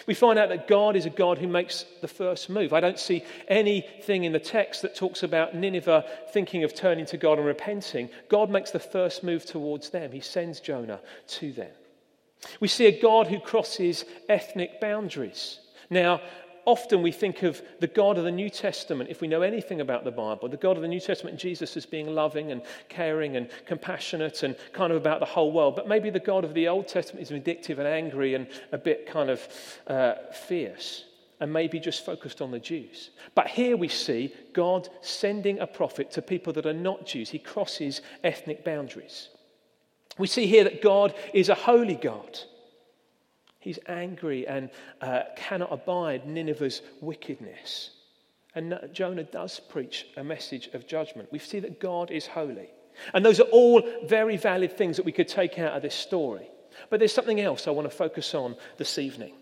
We 0.06 0.14
find 0.14 0.38
out 0.38 0.50
that 0.50 0.68
God 0.68 0.94
is 0.94 1.06
a 1.06 1.10
God 1.10 1.38
who 1.38 1.48
makes 1.48 1.84
the 2.00 2.08
first 2.08 2.48
move. 2.50 2.72
I 2.72 2.80
don't 2.80 2.98
see 2.98 3.24
anything 3.48 4.24
in 4.24 4.32
the 4.32 4.38
text 4.38 4.82
that 4.82 4.94
talks 4.94 5.22
about 5.22 5.54
Nineveh 5.54 6.04
thinking 6.32 6.64
of 6.64 6.74
turning 6.74 7.06
to 7.06 7.16
God 7.16 7.38
and 7.38 7.46
repenting. 7.46 8.10
God 8.28 8.50
makes 8.50 8.70
the 8.70 8.78
first 8.78 9.24
move 9.24 9.44
towards 9.44 9.90
them. 9.90 10.12
He 10.12 10.20
sends 10.20 10.60
Jonah 10.60 11.00
to 11.28 11.52
them. 11.52 11.70
We 12.60 12.68
see 12.68 12.86
a 12.86 13.00
God 13.00 13.26
who 13.26 13.40
crosses 13.40 14.04
ethnic 14.28 14.80
boundaries. 14.80 15.60
Now, 15.90 16.20
often 16.64 17.02
we 17.02 17.12
think 17.12 17.42
of 17.42 17.60
the 17.80 17.86
God 17.86 18.18
of 18.18 18.24
the 18.24 18.30
New 18.30 18.50
Testament, 18.50 19.10
if 19.10 19.20
we 19.20 19.28
know 19.28 19.42
anything 19.42 19.80
about 19.80 20.04
the 20.04 20.10
Bible, 20.10 20.48
the 20.48 20.56
God 20.56 20.76
of 20.76 20.82
the 20.82 20.88
New 20.88 21.00
Testament, 21.00 21.38
Jesus, 21.38 21.76
as 21.76 21.86
being 21.86 22.14
loving 22.14 22.52
and 22.52 22.62
caring 22.88 23.36
and 23.36 23.48
compassionate 23.66 24.42
and 24.42 24.56
kind 24.72 24.92
of 24.92 24.96
about 24.96 25.20
the 25.20 25.26
whole 25.26 25.52
world. 25.52 25.76
But 25.76 25.88
maybe 25.88 26.10
the 26.10 26.20
God 26.20 26.44
of 26.44 26.54
the 26.54 26.68
Old 26.68 26.88
Testament 26.88 27.22
is 27.22 27.30
vindictive 27.30 27.78
and 27.78 27.88
angry 27.88 28.34
and 28.34 28.46
a 28.72 28.78
bit 28.78 29.06
kind 29.06 29.30
of 29.30 29.40
uh, 29.86 30.14
fierce 30.32 31.04
and 31.40 31.52
maybe 31.52 31.80
just 31.80 32.04
focused 32.04 32.42
on 32.42 32.50
the 32.50 32.58
Jews. 32.58 33.10
But 33.34 33.48
here 33.48 33.76
we 33.76 33.88
see 33.88 34.32
God 34.52 34.88
sending 35.00 35.58
a 35.58 35.66
prophet 35.66 36.10
to 36.12 36.22
people 36.22 36.52
that 36.52 36.66
are 36.66 36.74
not 36.74 37.06
Jews. 37.06 37.30
He 37.30 37.38
crosses 37.38 38.02
ethnic 38.22 38.62
boundaries. 38.62 39.30
We 40.18 40.26
see 40.26 40.46
here 40.46 40.64
that 40.64 40.82
God 40.82 41.14
is 41.32 41.48
a 41.48 41.54
holy 41.54 41.94
God. 41.94 42.38
He's 43.60 43.78
angry 43.86 44.46
and 44.46 44.70
uh, 45.00 45.22
cannot 45.36 45.72
abide 45.72 46.26
Nineveh's 46.26 46.82
wickedness. 47.00 47.90
And 48.54 48.78
Jonah 48.92 49.24
does 49.24 49.60
preach 49.60 50.06
a 50.16 50.24
message 50.24 50.68
of 50.72 50.86
judgment. 50.86 51.30
We 51.30 51.38
see 51.38 51.60
that 51.60 51.78
God 51.78 52.10
is 52.10 52.26
holy. 52.26 52.70
And 53.14 53.24
those 53.24 53.38
are 53.38 53.44
all 53.44 53.82
very 54.06 54.36
valid 54.36 54.76
things 54.76 54.96
that 54.96 55.06
we 55.06 55.12
could 55.12 55.28
take 55.28 55.58
out 55.58 55.74
of 55.74 55.82
this 55.82 55.94
story. 55.94 56.48
But 56.88 56.98
there's 56.98 57.12
something 57.12 57.40
else 57.40 57.68
I 57.68 57.70
want 57.70 57.88
to 57.88 57.96
focus 57.96 58.34
on 58.34 58.56
this 58.78 58.98
evening. 58.98 59.34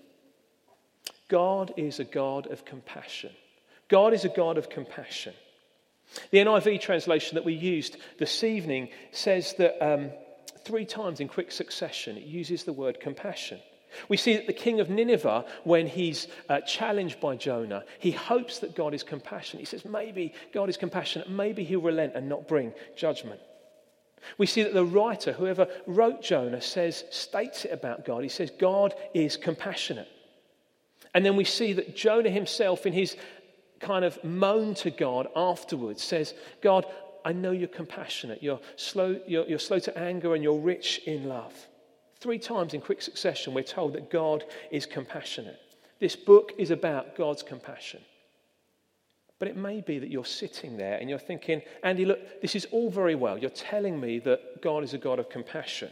God 1.29 1.75
is 1.77 2.01
a 2.01 2.05
God 2.05 2.51
of 2.51 2.65
compassion. 2.65 3.31
God 3.89 4.13
is 4.15 4.25
a 4.25 4.31
God 4.31 4.59
of 4.59 4.69
compassion. 4.69 5.35
The 6.31 6.39
NIV 6.39 6.81
translation 6.81 7.35
that 7.37 7.45
we 7.45 7.55
used 7.55 7.97
this 8.19 8.43
evening 8.43 8.89
says 9.13 9.55
that 9.59 9.83
um, 9.85 10.11
three 10.65 10.87
times 10.87 11.21
in 11.21 11.29
quick 11.29 11.53
succession 11.53 12.17
it 12.17 12.25
uses 12.25 12.65
the 12.65 12.73
word 12.73 13.01
compassion. 13.01 13.61
We 14.09 14.17
see 14.17 14.37
that 14.37 14.47
the 14.47 14.53
king 14.53 14.81
of 14.81 14.91
Nineveh, 14.91 15.45
when 15.65 15.87
he's 15.87 16.29
uh, 16.49 16.61
challenged 16.61 17.21
by 17.21 17.37
Jonah, 17.37 17.85
he 17.99 18.11
hopes 18.11 18.59
that 18.61 18.77
God 18.77 18.95
is 18.95 19.03
compassionate. 19.03 19.61
He 19.61 19.67
says, 19.67 19.85
maybe 19.85 20.35
God 20.53 20.69
is 20.69 20.77
compassionate. 20.77 21.31
Maybe 21.31 21.65
he'll 21.65 21.81
relent 21.81 22.15
and 22.15 22.29
not 22.29 22.49
bring 22.49 22.73
judgment. 22.97 23.41
We 24.37 24.47
see 24.47 24.63
that 24.63 24.75
the 24.75 24.85
writer, 24.85 25.33
whoever 25.33 25.69
wrote 25.87 26.23
Jonah, 26.23 26.61
says, 26.61 27.05
states 27.11 27.65
it 27.65 27.73
about 27.73 28.05
God. 28.05 28.23
He 28.23 28.29
says, 28.29 28.51
God 28.59 28.95
is 29.15 29.37
compassionate. 29.37 30.09
And 31.15 31.25
then 31.25 31.37
we 31.37 31.45
see 31.45 31.73
that 31.75 31.97
Jonah 31.97 32.31
himself, 32.31 32.85
in 32.85 32.93
his 32.93 33.17
kind 33.81 34.05
of 34.05 34.23
moan 34.25 34.75
to 34.75 34.91
God 34.91 35.29
afterwards, 35.35 36.03
says, 36.03 36.35
God, 36.63 36.85
I 37.25 37.33
know 37.33 37.53
you're 37.53 37.69
compassionate. 37.69 38.43
You're 38.43 38.61
slow, 38.77 39.21
you're, 39.27 39.47
you're 39.47 39.59
slow 39.59 39.79
to 39.81 39.99
anger 39.99 40.35
and 40.35 40.43
you're 40.43 40.59
rich 40.59 41.01
in 41.07 41.29
love. 41.29 41.55
Three 42.21 42.39
times 42.39 42.75
in 42.75 42.81
quick 42.81 43.01
succession, 43.01 43.55
we're 43.55 43.63
told 43.63 43.93
that 43.93 44.11
God 44.11 44.45
is 44.71 44.87
compassionate. 44.87 45.59
This 46.01 46.17
book 46.17 46.53
is 46.59 46.71
about 46.71 47.17
God's 47.17 47.43
compassion. 47.43 48.01
But 49.39 49.49
it 49.49 49.57
may 49.57 49.81
be 49.81 49.99
that 50.01 50.11
you're 50.11 50.25
sitting 50.25 50.77
there 50.77 50.99
and 50.99 51.09
you're 51.09 51.19
thinking, 51.19 51.63
Andy, 51.85 52.05
look, 52.05 52.41
this 52.43 52.57
is 52.57 52.67
all 52.73 52.91
very 52.91 53.15
well. 53.15 53.39
You're 53.39 53.51
telling 53.51 54.01
me 54.01 54.19
that 54.21 54.63
God 54.63 54.83
is 54.83 54.95
a 54.95 54.99
God 54.99 55.21
of 55.21 55.31
compassion. 55.31 55.91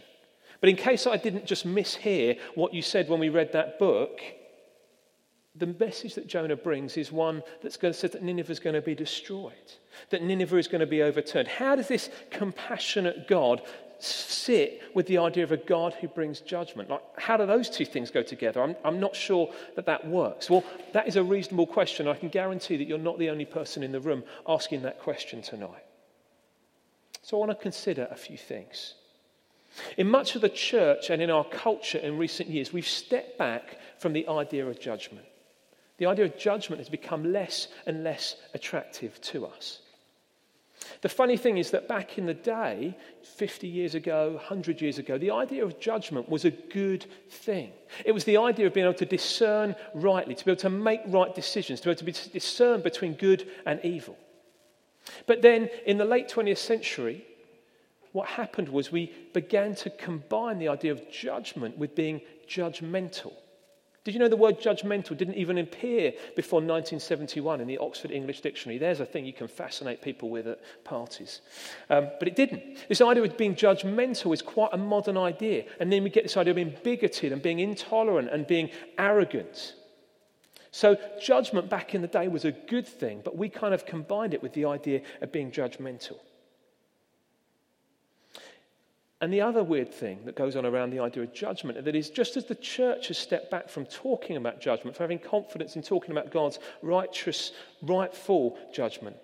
But 0.60 0.68
in 0.70 0.76
case 0.76 1.06
I 1.06 1.16
didn't 1.16 1.46
just 1.46 1.66
mishear 1.66 2.38
what 2.54 2.74
you 2.74 2.82
said 2.82 3.08
when 3.08 3.20
we 3.20 3.28
read 3.28 3.52
that 3.52 3.78
book, 3.78 4.20
the 5.54 5.66
message 5.66 6.14
that 6.14 6.26
Jonah 6.26 6.56
brings 6.56 6.96
is 6.96 7.12
one 7.12 7.42
that's 7.62 7.76
going 7.76 7.94
to 7.94 7.98
say 7.98 8.08
that 8.08 8.22
Nineveh 8.22 8.52
is 8.52 8.58
going 8.58 8.74
to 8.74 8.82
be 8.82 8.94
destroyed, 8.94 9.54
that 10.10 10.22
Nineveh 10.22 10.58
is 10.58 10.68
going 10.68 10.80
to 10.80 10.86
be 10.86 11.02
overturned. 11.02 11.48
How 11.48 11.76
does 11.76 11.88
this 11.88 12.10
compassionate 12.30 13.28
God 13.28 13.62
sit 13.98 14.82
with 14.94 15.06
the 15.06 15.18
idea 15.18 15.44
of 15.44 15.52
a 15.52 15.56
God 15.56 15.94
who 15.94 16.08
brings 16.08 16.40
judgment? 16.40 16.90
Like, 16.90 17.02
how 17.18 17.36
do 17.36 17.46
those 17.46 17.70
two 17.70 17.84
things 17.84 18.10
go 18.10 18.22
together? 18.22 18.62
I'm, 18.62 18.76
I'm 18.84 19.00
not 19.00 19.16
sure 19.16 19.52
that 19.74 19.86
that 19.86 20.06
works. 20.06 20.50
Well, 20.50 20.64
that 20.92 21.08
is 21.08 21.16
a 21.16 21.24
reasonable 21.24 21.66
question. 21.66 22.08
I 22.08 22.14
can 22.14 22.28
guarantee 22.28 22.76
that 22.76 22.86
you're 22.86 22.98
not 22.98 23.18
the 23.18 23.30
only 23.30 23.44
person 23.44 23.82
in 23.82 23.92
the 23.92 24.00
room 24.00 24.24
asking 24.46 24.82
that 24.82 25.00
question 25.00 25.42
tonight. 25.42 25.84
So 27.22 27.36
I 27.36 27.40
want 27.40 27.50
to 27.50 27.62
consider 27.62 28.06
a 28.10 28.16
few 28.16 28.36
things. 28.36 28.94
In 29.96 30.08
much 30.08 30.34
of 30.36 30.42
the 30.42 30.48
church 30.48 31.10
and 31.10 31.20
in 31.20 31.30
our 31.30 31.44
culture 31.44 31.98
in 31.98 32.18
recent 32.18 32.48
years, 32.48 32.72
we've 32.72 32.86
stepped 32.86 33.36
back 33.38 33.78
from 33.98 34.12
the 34.12 34.28
idea 34.28 34.66
of 34.66 34.80
judgment. 34.80 35.26
The 35.98 36.06
idea 36.06 36.26
of 36.26 36.38
judgment 36.38 36.80
has 36.80 36.88
become 36.88 37.32
less 37.32 37.68
and 37.86 38.04
less 38.04 38.36
attractive 38.54 39.20
to 39.22 39.46
us. 39.46 39.80
The 41.02 41.08
funny 41.08 41.36
thing 41.36 41.58
is 41.58 41.70
that 41.72 41.88
back 41.88 42.18
in 42.18 42.26
the 42.26 42.34
day, 42.34 42.96
50 43.22 43.66
years 43.66 43.94
ago, 43.94 44.32
100 44.34 44.80
years 44.80 44.98
ago, 44.98 45.18
the 45.18 45.30
idea 45.30 45.64
of 45.64 45.78
judgment 45.78 46.28
was 46.28 46.44
a 46.44 46.50
good 46.50 47.06
thing. 47.28 47.72
It 48.04 48.12
was 48.12 48.24
the 48.24 48.38
idea 48.38 48.66
of 48.66 48.74
being 48.74 48.86
able 48.86 48.98
to 48.98 49.06
discern 49.06 49.74
rightly, 49.94 50.34
to 50.34 50.44
be 50.44 50.50
able 50.52 50.60
to 50.60 50.70
make 50.70 51.00
right 51.06 51.34
decisions, 51.34 51.80
to 51.80 51.88
be 51.88 52.08
able 52.08 52.12
to 52.12 52.30
discern 52.30 52.80
between 52.80 53.14
good 53.14 53.48
and 53.66 53.80
evil. 53.84 54.16
But 55.26 55.42
then 55.42 55.68
in 55.84 55.98
the 55.98 56.04
late 56.04 56.28
20th 56.28 56.58
century, 56.58 57.24
what 58.12 58.28
happened 58.28 58.68
was 58.68 58.90
we 58.90 59.12
began 59.34 59.74
to 59.76 59.90
combine 59.90 60.58
the 60.58 60.68
idea 60.68 60.92
of 60.92 61.10
judgment 61.10 61.76
with 61.76 61.94
being 61.94 62.22
judgmental. 62.48 63.34
Did 64.06 64.14
you 64.14 64.20
know 64.20 64.28
the 64.28 64.36
word 64.36 64.60
judgmental 64.60 65.16
didn't 65.16 65.34
even 65.34 65.58
appear 65.58 66.12
before 66.36 66.58
1971 66.58 67.60
in 67.60 67.66
the 67.66 67.78
Oxford 67.78 68.12
English 68.12 68.40
Dictionary? 68.40 68.78
There's 68.78 69.00
a 69.00 69.04
thing 69.04 69.26
you 69.26 69.32
can 69.32 69.48
fascinate 69.48 70.00
people 70.00 70.30
with 70.30 70.46
at 70.46 70.60
parties. 70.84 71.40
Um, 71.90 72.10
but 72.20 72.28
it 72.28 72.36
didn't. 72.36 72.88
This 72.88 73.00
idea 73.00 73.24
of 73.24 73.36
being 73.36 73.56
judgmental 73.56 74.32
is 74.32 74.42
quite 74.42 74.70
a 74.72 74.76
modern 74.76 75.16
idea. 75.16 75.64
And 75.80 75.92
then 75.92 76.04
we 76.04 76.10
get 76.10 76.22
this 76.22 76.36
idea 76.36 76.52
of 76.52 76.54
being 76.54 76.76
bigoted 76.84 77.32
and 77.32 77.42
being 77.42 77.58
intolerant 77.58 78.28
and 78.30 78.46
being 78.46 78.70
arrogant. 78.96 79.74
So, 80.70 80.96
judgment 81.20 81.68
back 81.68 81.92
in 81.92 82.00
the 82.00 82.06
day 82.06 82.28
was 82.28 82.44
a 82.44 82.52
good 82.52 82.86
thing, 82.86 83.22
but 83.24 83.36
we 83.36 83.48
kind 83.48 83.74
of 83.74 83.86
combined 83.86 84.34
it 84.34 84.40
with 84.40 84.52
the 84.52 84.66
idea 84.66 85.00
of 85.20 85.32
being 85.32 85.50
judgmental. 85.50 86.18
And 89.20 89.32
the 89.32 89.40
other 89.40 89.64
weird 89.64 89.92
thing 89.92 90.20
that 90.26 90.36
goes 90.36 90.56
on 90.56 90.66
around 90.66 90.90
the 90.90 91.00
idea 91.00 91.22
of 91.22 91.32
judgment, 91.32 91.82
that 91.82 91.94
is 91.94 92.10
just 92.10 92.36
as 92.36 92.44
the 92.44 92.54
church 92.54 93.08
has 93.08 93.16
stepped 93.16 93.50
back 93.50 93.70
from 93.70 93.86
talking 93.86 94.36
about 94.36 94.60
judgment, 94.60 94.94
from 94.94 95.04
having 95.04 95.18
confidence 95.18 95.74
in 95.74 95.82
talking 95.82 96.10
about 96.10 96.30
God's 96.30 96.58
righteous, 96.82 97.52
rightful 97.80 98.58
judgment, 98.74 99.16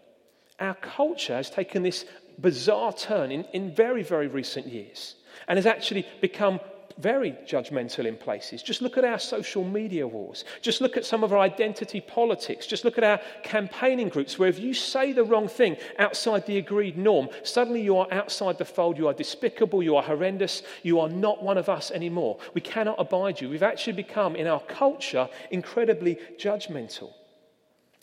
our 0.58 0.74
culture 0.74 1.34
has 1.34 1.50
taken 1.50 1.82
this 1.82 2.06
bizarre 2.40 2.92
turn 2.92 3.30
in, 3.30 3.44
in 3.52 3.74
very, 3.74 4.02
very 4.02 4.28
recent 4.28 4.66
years 4.66 5.16
and 5.48 5.58
has 5.58 5.66
actually 5.66 6.06
become 6.20 6.60
very 6.98 7.32
judgmental 7.46 8.06
in 8.06 8.16
places. 8.16 8.62
Just 8.62 8.82
look 8.82 8.98
at 8.98 9.04
our 9.04 9.18
social 9.18 9.64
media 9.64 10.06
wars. 10.06 10.44
Just 10.60 10.80
look 10.80 10.96
at 10.96 11.04
some 11.04 11.24
of 11.24 11.32
our 11.32 11.38
identity 11.38 12.00
politics. 12.00 12.66
Just 12.66 12.84
look 12.84 12.98
at 12.98 13.04
our 13.04 13.20
campaigning 13.42 14.08
groups 14.08 14.38
where 14.38 14.48
if 14.48 14.58
you 14.58 14.74
say 14.74 15.12
the 15.12 15.24
wrong 15.24 15.48
thing 15.48 15.76
outside 15.98 16.46
the 16.46 16.58
agreed 16.58 16.96
norm, 16.96 17.28
suddenly 17.42 17.82
you 17.82 17.96
are 17.96 18.08
outside 18.12 18.58
the 18.58 18.64
fold. 18.64 18.98
You 18.98 19.08
are 19.08 19.14
despicable. 19.14 19.82
You 19.82 19.96
are 19.96 20.02
horrendous. 20.02 20.62
You 20.82 21.00
are 21.00 21.08
not 21.08 21.42
one 21.42 21.58
of 21.58 21.68
us 21.68 21.90
anymore. 21.90 22.38
We 22.54 22.60
cannot 22.60 22.96
abide 22.98 23.40
you. 23.40 23.48
We've 23.48 23.62
actually 23.62 23.94
become, 23.94 24.36
in 24.36 24.46
our 24.46 24.60
culture, 24.60 25.28
incredibly 25.50 26.18
judgmental. 26.38 27.12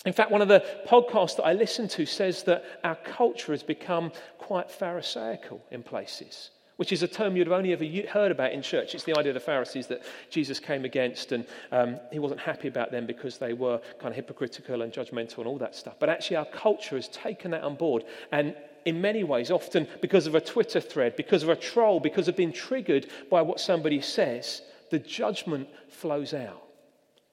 In 0.05 0.13
fact, 0.13 0.31
one 0.31 0.41
of 0.41 0.47
the 0.47 0.63
podcasts 0.87 1.35
that 1.35 1.43
I 1.43 1.53
listen 1.53 1.87
to 1.89 2.05
says 2.05 2.43
that 2.43 2.63
our 2.83 2.95
culture 2.95 3.51
has 3.51 3.63
become 3.63 4.11
quite 4.37 4.71
Pharisaical 4.71 5.59
in 5.71 5.83
places 5.83 6.51
which 6.79 6.93
is 6.93 7.03
a 7.03 7.07
term 7.09 7.35
you'd 7.35 7.45
have 7.45 7.57
only 7.57 7.73
ever 7.73 7.83
heard 8.07 8.31
about 8.31 8.53
in 8.53 8.61
church. 8.61 8.95
It's 8.95 9.03
the 9.03 9.17
idea 9.17 9.31
of 9.31 9.33
the 9.33 9.41
Pharisees 9.41 9.87
that 9.87 10.01
Jesus 10.29 10.61
came 10.61 10.85
against, 10.85 11.33
and 11.33 11.45
um, 11.73 11.99
he 12.09 12.19
wasn't 12.19 12.39
happy 12.39 12.69
about 12.69 12.89
them 12.89 13.05
because 13.05 13.37
they 13.37 13.51
were 13.51 13.81
kind 13.99 14.13
of 14.13 14.15
hypocritical 14.15 14.81
and 14.81 14.93
judgmental 14.93 15.39
and 15.39 15.47
all 15.47 15.57
that 15.57 15.75
stuff. 15.75 15.95
But 15.99 16.07
actually, 16.07 16.37
our 16.37 16.45
culture 16.45 16.95
has 16.95 17.09
taken 17.09 17.51
that 17.51 17.63
on 17.63 17.75
board. 17.75 18.05
And 18.31 18.55
in 18.85 19.01
many 19.01 19.25
ways, 19.25 19.51
often 19.51 19.89
because 19.99 20.25
of 20.25 20.35
a 20.35 20.39
Twitter 20.39 20.79
thread, 20.79 21.17
because 21.17 21.43
of 21.43 21.49
a 21.49 21.55
troll, 21.57 21.99
because 21.99 22.29
of 22.29 22.37
being 22.37 22.53
triggered 22.53 23.07
by 23.29 23.41
what 23.41 23.59
somebody 23.59 23.99
says, 23.99 24.61
the 24.89 24.99
judgment 24.99 25.67
flows 25.89 26.33
out. 26.33 26.63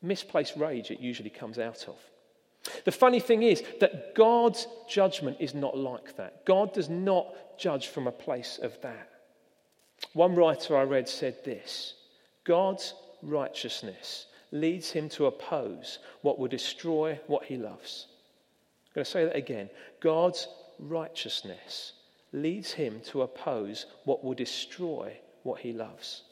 Misplaced 0.02 0.56
rage, 0.56 0.90
it 0.90 0.98
usually 0.98 1.30
comes 1.30 1.60
out 1.60 1.86
of. 1.86 1.94
The 2.84 2.90
funny 2.90 3.20
thing 3.20 3.44
is 3.44 3.62
that 3.78 4.16
God's 4.16 4.66
judgment 4.88 5.36
is 5.38 5.54
not 5.54 5.78
like 5.78 6.16
that. 6.16 6.44
God 6.46 6.74
does 6.74 6.88
not 6.88 7.28
judge 7.56 7.86
from 7.86 8.08
a 8.08 8.12
place 8.12 8.58
of 8.60 8.76
that. 8.82 9.12
One 10.16 10.34
writer 10.34 10.74
I 10.74 10.84
read 10.84 11.10
said 11.10 11.44
this 11.44 11.92
God's 12.44 12.94
righteousness 13.20 14.24
leads 14.50 14.90
him 14.90 15.10
to 15.10 15.26
oppose 15.26 15.98
what 16.22 16.38
will 16.38 16.48
destroy 16.48 17.20
what 17.26 17.44
he 17.44 17.58
loves. 17.58 18.06
I'm 18.86 18.94
going 18.94 19.04
to 19.04 19.10
say 19.10 19.24
that 19.26 19.36
again. 19.36 19.68
God's 20.00 20.48
righteousness 20.78 21.92
leads 22.32 22.72
him 22.72 23.02
to 23.08 23.20
oppose 23.20 23.84
what 24.04 24.24
will 24.24 24.32
destroy 24.32 25.12
what 25.42 25.60
he 25.60 25.74
loves. 25.74 26.22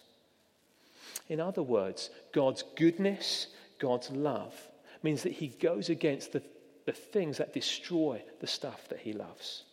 In 1.28 1.38
other 1.38 1.62
words, 1.62 2.08
God's 2.32 2.64
goodness, 2.76 3.48
God's 3.78 4.08
love, 4.10 4.54
means 5.02 5.22
that 5.24 5.32
he 5.32 5.48
goes 5.48 5.90
against 5.90 6.32
the, 6.32 6.42
the 6.86 6.92
things 6.92 7.36
that 7.36 7.52
destroy 7.52 8.22
the 8.40 8.46
stuff 8.46 8.88
that 8.88 9.00
he 9.00 9.12
loves. 9.12 9.64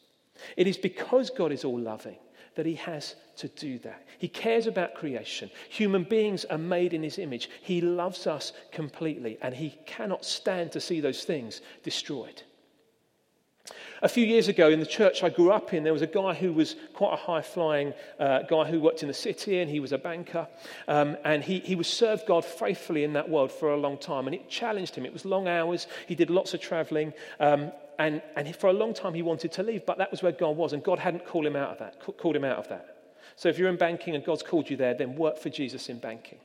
It 0.58 0.68
is 0.68 0.78
because 0.78 1.30
God 1.30 1.54
is 1.54 1.64
all 1.64 1.80
loving 1.80 2.18
that 2.56 2.66
he 2.66 2.76
has 2.76 3.16
to 3.38 3.48
do 3.48 3.80
that. 3.80 4.06
He 4.18 4.28
cares 4.28 4.68
about 4.68 4.96
creation. 4.96 5.50
Human 5.70 6.04
beings 6.04 6.46
are 6.46 6.58
made 6.58 6.94
in 6.94 7.04
his 7.04 7.18
image. 7.18 7.50
He 7.62 7.82
loves 7.82 8.28
us 8.28 8.54
completely, 8.72 9.38
and 9.42 9.56
he 9.56 9.78
cannot 9.86 10.26
stand 10.26 10.72
to 10.74 10.82
see 10.82 11.00
those 11.00 11.24
things 11.24 11.62
destroyed. 11.84 12.44
A 14.04 14.10
few 14.10 14.26
years 14.26 14.48
ago 14.48 14.70
in 14.70 14.80
the 14.80 14.86
church 14.86 15.24
I 15.24 15.30
grew 15.30 15.52
up 15.52 15.74
in, 15.74 15.84
there 15.84 15.94
was 15.94 16.02
a 16.02 16.08
guy 16.08 16.34
who 16.34 16.52
was 16.52 16.76
quite 16.94 17.14
a 17.14 17.18
high 17.18 17.44
flying 17.44 17.94
uh, 18.20 18.42
guy 18.44 18.66
who 18.66 18.80
worked 18.80 19.04
in 19.04 19.08
the 19.08 19.14
city 19.14 19.60
and 19.60 19.70
he 19.70 19.80
was 19.80 19.92
a 19.92 19.98
banker. 19.98 20.48
Um, 20.88 21.18
and 21.24 21.44
he, 21.44 21.60
he 21.60 21.76
was 21.76 21.88
served 21.88 22.26
God 22.26 22.44
faithfully 22.44 23.04
in 23.04 23.14
that 23.14 23.30
world 23.30 23.52
for 23.52 23.72
a 23.72 23.78
long 23.78 24.00
time. 24.00 24.26
And 24.26 24.34
it 24.34 24.50
challenged 24.50 24.96
him. 24.96 25.06
It 25.06 25.14
was 25.14 25.24
long 25.24 25.48
hours, 25.48 25.86
he 26.08 26.16
did 26.16 26.32
lots 26.32 26.56
of 26.56 26.62
traveling. 26.62 27.14
Um, 27.40 27.72
and, 28.02 28.22
and 28.36 28.56
for 28.56 28.68
a 28.68 28.74
long 28.74 28.94
time 28.94 29.14
he 29.14 29.22
wanted 29.22 29.52
to 29.54 29.64
leave, 29.64 29.86
but 29.86 30.00
that 30.00 30.10
was 30.10 30.24
where 30.24 30.32
God 30.32 30.58
was, 30.58 30.74
and 30.74 30.84
God 30.84 30.98
hadn't 30.98 31.26
called 31.26 31.46
him 31.46 31.56
out 31.56 31.70
of 31.70 31.80
that. 31.80 32.00
Called 32.18 32.36
him 32.36 32.44
out 32.44 32.58
of 32.58 32.68
that. 32.70 32.98
So 33.36 33.48
if 33.48 33.60
you're 33.60 33.70
in 33.70 33.78
banking 33.78 34.16
and 34.16 34.26
God's 34.26 34.44
called 34.44 34.70
you 34.70 34.76
there, 34.76 34.96
then 34.96 35.16
work 35.16 35.38
for 35.38 35.50
Jesus 35.50 35.88
in 35.88 36.00
banking. 36.00 36.40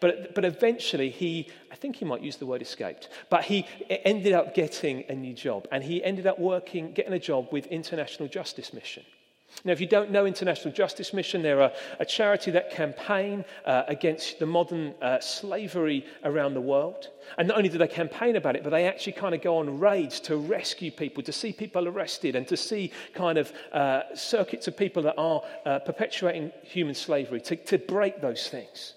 But, 0.00 0.34
but 0.34 0.44
eventually 0.44 1.10
he, 1.10 1.50
I 1.70 1.74
think 1.74 1.96
he 1.96 2.04
might 2.04 2.22
use 2.22 2.36
the 2.36 2.46
word 2.46 2.62
escaped, 2.62 3.10
but 3.28 3.44
he 3.44 3.66
ended 3.90 4.32
up 4.32 4.54
getting 4.54 5.04
a 5.10 5.14
new 5.14 5.34
job, 5.34 5.68
and 5.70 5.84
he 5.84 6.02
ended 6.02 6.26
up 6.26 6.38
working, 6.38 6.92
getting 6.92 7.12
a 7.12 7.18
job 7.18 7.48
with 7.52 7.66
International 7.66 8.28
Justice 8.28 8.72
Mission. 8.72 9.04
Now, 9.64 9.72
if 9.72 9.80
you 9.80 9.86
don't 9.86 10.10
know 10.10 10.26
International 10.26 10.74
Justice 10.74 11.12
Mission, 11.12 11.42
they're 11.42 11.60
a, 11.60 11.72
a 11.98 12.04
charity 12.04 12.50
that 12.50 12.70
campaign 12.70 13.44
uh, 13.64 13.84
against 13.88 14.38
the 14.38 14.46
modern 14.46 14.94
uh, 15.00 15.20
slavery 15.20 16.04
around 16.24 16.54
the 16.54 16.60
world. 16.60 17.08
And 17.38 17.48
not 17.48 17.56
only 17.56 17.68
do 17.68 17.78
they 17.78 17.88
campaign 17.88 18.36
about 18.36 18.56
it, 18.56 18.64
but 18.64 18.70
they 18.70 18.86
actually 18.86 19.12
kind 19.12 19.34
of 19.34 19.40
go 19.40 19.58
on 19.58 19.78
raids 19.78 20.20
to 20.20 20.36
rescue 20.36 20.90
people, 20.90 21.22
to 21.22 21.32
see 21.32 21.52
people 21.52 21.88
arrested, 21.88 22.36
and 22.36 22.46
to 22.48 22.56
see 22.56 22.92
kind 23.14 23.38
of 23.38 23.52
uh, 23.72 24.02
circuits 24.14 24.68
of 24.68 24.76
people 24.76 25.02
that 25.04 25.14
are 25.16 25.42
uh, 25.64 25.78
perpetuating 25.78 26.52
human 26.62 26.94
slavery, 26.94 27.40
to, 27.40 27.56
to 27.56 27.78
break 27.78 28.20
those 28.20 28.48
things. 28.48 28.94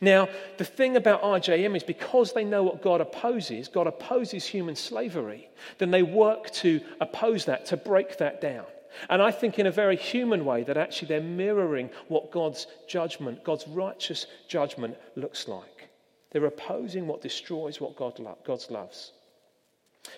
Now, 0.00 0.28
the 0.58 0.64
thing 0.64 0.96
about 0.96 1.22
IJM 1.22 1.76
is 1.76 1.82
because 1.82 2.32
they 2.32 2.44
know 2.44 2.62
what 2.62 2.82
God 2.82 3.00
opposes, 3.00 3.68
God 3.68 3.86
opposes 3.86 4.46
human 4.46 4.76
slavery, 4.76 5.48
then 5.78 5.90
they 5.90 6.02
work 6.02 6.50
to 6.52 6.80
oppose 7.00 7.44
that, 7.46 7.66
to 7.66 7.76
break 7.76 8.18
that 8.18 8.40
down. 8.40 8.64
And 9.08 9.22
I 9.22 9.30
think, 9.30 9.58
in 9.58 9.66
a 9.66 9.72
very 9.72 9.96
human 9.96 10.44
way, 10.44 10.64
that 10.64 10.76
actually 10.76 11.08
they're 11.08 11.20
mirroring 11.20 11.90
what 12.08 12.30
God's 12.30 12.66
judgment, 12.88 13.44
God's 13.44 13.66
righteous 13.68 14.26
judgment, 14.48 14.96
looks 15.16 15.48
like. 15.48 15.88
They're 16.30 16.44
opposing 16.46 17.06
what 17.06 17.20
destroys 17.20 17.80
what 17.80 17.96
God, 17.96 18.18
lo- 18.18 18.38
God 18.44 18.64
loves. 18.70 19.12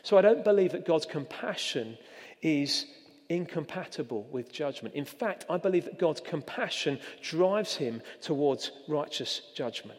So 0.02 0.16
I 0.16 0.23
don't 0.23 0.45
believe 0.45 0.73
that 0.73 0.87
God's 0.87 1.07
compassion 1.07 1.99
is 2.43 2.87
incompatible 3.28 4.26
with 4.31 4.52
judgment. 4.52 4.95
In 4.95 5.04
fact, 5.04 5.45
I 5.49 5.57
believe 5.57 5.85
that 5.87 5.99
God's 5.99 6.21
compassion 6.21 6.99
drives 7.23 7.76
him 7.76 8.02
towards 8.21 8.71
righteous 8.88 9.40
judgment. 9.54 9.99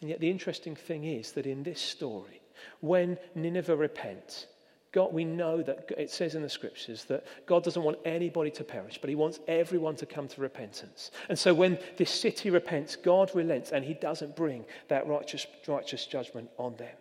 And 0.00 0.08
yet, 0.08 0.20
the 0.20 0.30
interesting 0.30 0.74
thing 0.74 1.04
is 1.04 1.32
that 1.32 1.46
in 1.46 1.62
this 1.62 1.80
story, 1.80 2.40
when 2.80 3.18
Nineveh 3.34 3.76
repents, 3.76 4.46
God, 4.92 5.12
we 5.12 5.24
know 5.24 5.62
that 5.62 5.92
it 5.96 6.10
says 6.10 6.34
in 6.34 6.42
the 6.42 6.48
scriptures 6.48 7.04
that 7.04 7.24
God 7.46 7.62
doesn't 7.62 7.82
want 7.82 7.98
anybody 8.04 8.50
to 8.50 8.64
perish, 8.64 8.98
but 9.00 9.08
He 9.08 9.14
wants 9.14 9.38
everyone 9.46 9.94
to 9.96 10.06
come 10.06 10.26
to 10.26 10.40
repentance. 10.40 11.12
And 11.28 11.38
so 11.38 11.54
when 11.54 11.78
this 11.96 12.10
city 12.10 12.50
repents, 12.50 12.96
God 12.96 13.30
relents 13.34 13.70
and 13.70 13.84
He 13.84 13.94
doesn't 13.94 14.34
bring 14.34 14.64
that 14.88 15.06
righteous, 15.06 15.46
righteous 15.68 16.06
judgment 16.06 16.50
on 16.58 16.76
them. 16.76 16.94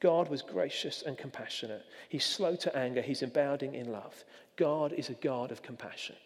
God 0.00 0.30
was 0.30 0.40
gracious 0.40 1.02
and 1.02 1.18
compassionate. 1.18 1.84
He's 2.08 2.24
slow 2.24 2.56
to 2.56 2.74
anger, 2.76 3.02
He's 3.02 3.22
abounding 3.22 3.74
in 3.74 3.92
love. 3.92 4.24
God 4.56 4.92
is 4.94 5.10
a 5.10 5.14
God 5.14 5.52
of 5.52 5.62
compassion. 5.62 6.16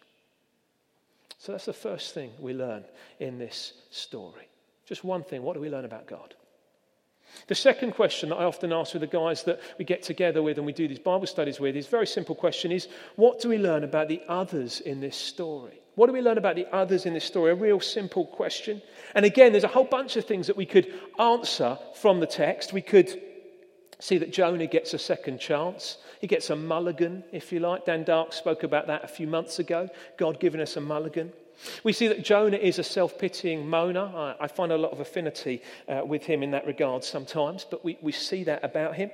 So 1.37 1.51
that's 1.51 1.65
the 1.65 1.73
first 1.73 2.13
thing 2.13 2.31
we 2.39 2.53
learn 2.53 2.85
in 3.19 3.37
this 3.37 3.73
story. 3.91 4.47
Just 4.85 5.03
one 5.03 5.23
thing 5.23 5.43
what 5.43 5.55
do 5.55 5.59
we 5.59 5.69
learn 5.69 5.83
about 5.83 6.07
God? 6.07 6.35
The 7.47 7.55
second 7.55 7.91
question 7.91 8.29
that 8.29 8.37
I 8.37 8.45
often 8.45 8.71
ask 8.71 8.93
with 8.93 9.01
the 9.01 9.07
guys 9.07 9.43
that 9.43 9.59
we 9.77 9.85
get 9.85 10.03
together 10.03 10.41
with 10.41 10.57
and 10.57 10.65
we 10.65 10.73
do 10.73 10.87
these 10.87 10.99
Bible 10.99 11.27
studies 11.27 11.59
with 11.59 11.75
is 11.75 11.87
a 11.87 11.89
very 11.89 12.07
simple 12.07 12.35
question 12.35 12.71
is 12.71 12.87
what 13.15 13.39
do 13.41 13.49
we 13.49 13.57
learn 13.57 13.83
about 13.83 14.07
the 14.07 14.21
others 14.27 14.79
in 14.79 14.99
this 14.99 15.17
story? 15.17 15.79
What 15.95 16.07
do 16.07 16.13
we 16.13 16.21
learn 16.21 16.37
about 16.37 16.55
the 16.55 16.67
others 16.73 17.05
in 17.05 17.13
this 17.13 17.25
story? 17.25 17.51
A 17.51 17.55
real 17.55 17.79
simple 17.79 18.25
question. 18.25 18.81
And 19.13 19.25
again, 19.25 19.51
there's 19.51 19.63
a 19.63 19.67
whole 19.67 19.83
bunch 19.83 20.15
of 20.15 20.25
things 20.25 20.47
that 20.47 20.57
we 20.57 20.65
could 20.65 20.91
answer 21.19 21.77
from 21.95 22.19
the 22.19 22.25
text. 22.25 22.73
We 22.73 22.81
could 22.81 23.21
see 23.99 24.17
that 24.17 24.33
Jonah 24.33 24.65
gets 24.65 24.93
a 24.93 24.99
second 24.99 25.39
chance. 25.39 25.97
He 26.19 26.27
gets 26.27 26.49
a 26.49 26.55
mulligan, 26.55 27.23
if 27.31 27.51
you 27.51 27.59
like. 27.59 27.85
Dan 27.85 28.03
Dark 28.03 28.33
spoke 28.33 28.63
about 28.63 28.87
that 28.87 29.03
a 29.03 29.07
few 29.07 29.27
months 29.27 29.59
ago. 29.59 29.89
God 30.17 30.39
giving 30.39 30.61
us 30.61 30.77
a 30.77 30.81
mulligan. 30.81 31.31
We 31.83 31.93
see 31.93 32.07
that 32.07 32.23
Jonah 32.23 32.57
is 32.57 32.79
a 32.79 32.83
self 32.83 33.17
pitying 33.17 33.65
moaner. 33.65 34.35
I, 34.39 34.47
find 34.47 34.71
a 34.71 34.77
lot 34.77 34.91
of 34.91 34.99
affinity 34.99 35.61
uh, 35.87 36.01
with 36.05 36.23
him 36.23 36.43
in 36.43 36.51
that 36.51 36.65
regard 36.65 37.03
sometimes, 37.03 37.65
but 37.69 37.83
we, 37.83 37.97
we 38.01 38.11
see 38.11 38.43
that 38.45 38.63
about 38.63 38.95
him. 38.95 39.11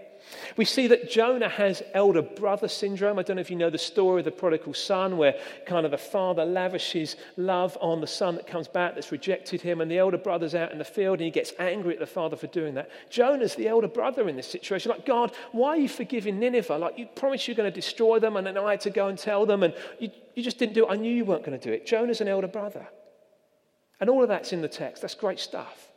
We 0.57 0.65
see 0.65 0.87
that 0.87 1.09
Jonah 1.09 1.49
has 1.49 1.81
elder 1.93 2.21
brother 2.21 2.67
syndrome. 2.67 3.19
I 3.19 3.23
don't 3.23 3.37
know 3.37 3.41
if 3.41 3.49
you 3.49 3.55
know 3.55 3.69
the 3.69 3.77
story 3.77 4.21
of 4.21 4.25
the 4.25 4.31
prodigal 4.31 4.73
son, 4.73 5.17
where 5.17 5.35
kind 5.65 5.85
of 5.85 5.91
the 5.91 5.97
father 5.97 6.45
lavishes 6.45 7.15
love 7.37 7.77
on 7.81 8.01
the 8.01 8.07
son 8.07 8.35
that 8.35 8.47
comes 8.47 8.67
back 8.67 8.95
that's 8.95 9.11
rejected 9.11 9.61
him, 9.61 9.81
and 9.81 9.89
the 9.89 9.97
elder 9.97 10.17
brother's 10.17 10.55
out 10.55 10.71
in 10.71 10.77
the 10.77 10.83
field 10.83 11.19
and 11.19 11.25
he 11.25 11.31
gets 11.31 11.53
angry 11.59 11.93
at 11.93 11.99
the 11.99 12.05
father 12.05 12.35
for 12.35 12.47
doing 12.47 12.73
that. 12.75 12.89
Jonah's 13.09 13.55
the 13.55 13.67
elder 13.67 13.87
brother 13.87 14.27
in 14.29 14.35
this 14.35 14.47
situation. 14.47 14.91
Like, 14.91 15.05
God, 15.05 15.31
why 15.51 15.69
are 15.69 15.77
you 15.77 15.89
forgiving 15.89 16.39
Nineveh? 16.39 16.77
Like, 16.77 16.97
you 16.97 17.07
promised 17.07 17.47
you're 17.47 17.55
going 17.55 17.71
to 17.71 17.75
destroy 17.75 18.19
them, 18.19 18.37
and 18.37 18.45
then 18.45 18.57
I 18.57 18.71
had 18.71 18.81
to 18.81 18.89
go 18.89 19.07
and 19.07 19.17
tell 19.17 19.45
them, 19.45 19.63
and 19.63 19.73
you, 19.99 20.09
you 20.35 20.43
just 20.43 20.57
didn't 20.57 20.73
do 20.73 20.85
it. 20.85 20.91
I 20.91 20.95
knew 20.95 21.13
you 21.13 21.25
weren't 21.25 21.43
going 21.43 21.59
to 21.59 21.63
do 21.63 21.73
it. 21.73 21.85
Jonah's 21.85 22.21
an 22.21 22.27
elder 22.27 22.47
brother. 22.47 22.87
And 23.99 24.09
all 24.09 24.23
of 24.23 24.29
that's 24.29 24.53
in 24.53 24.61
the 24.61 24.69
text. 24.69 25.01
That's 25.01 25.15
great 25.15 25.39
stuff. 25.39 25.89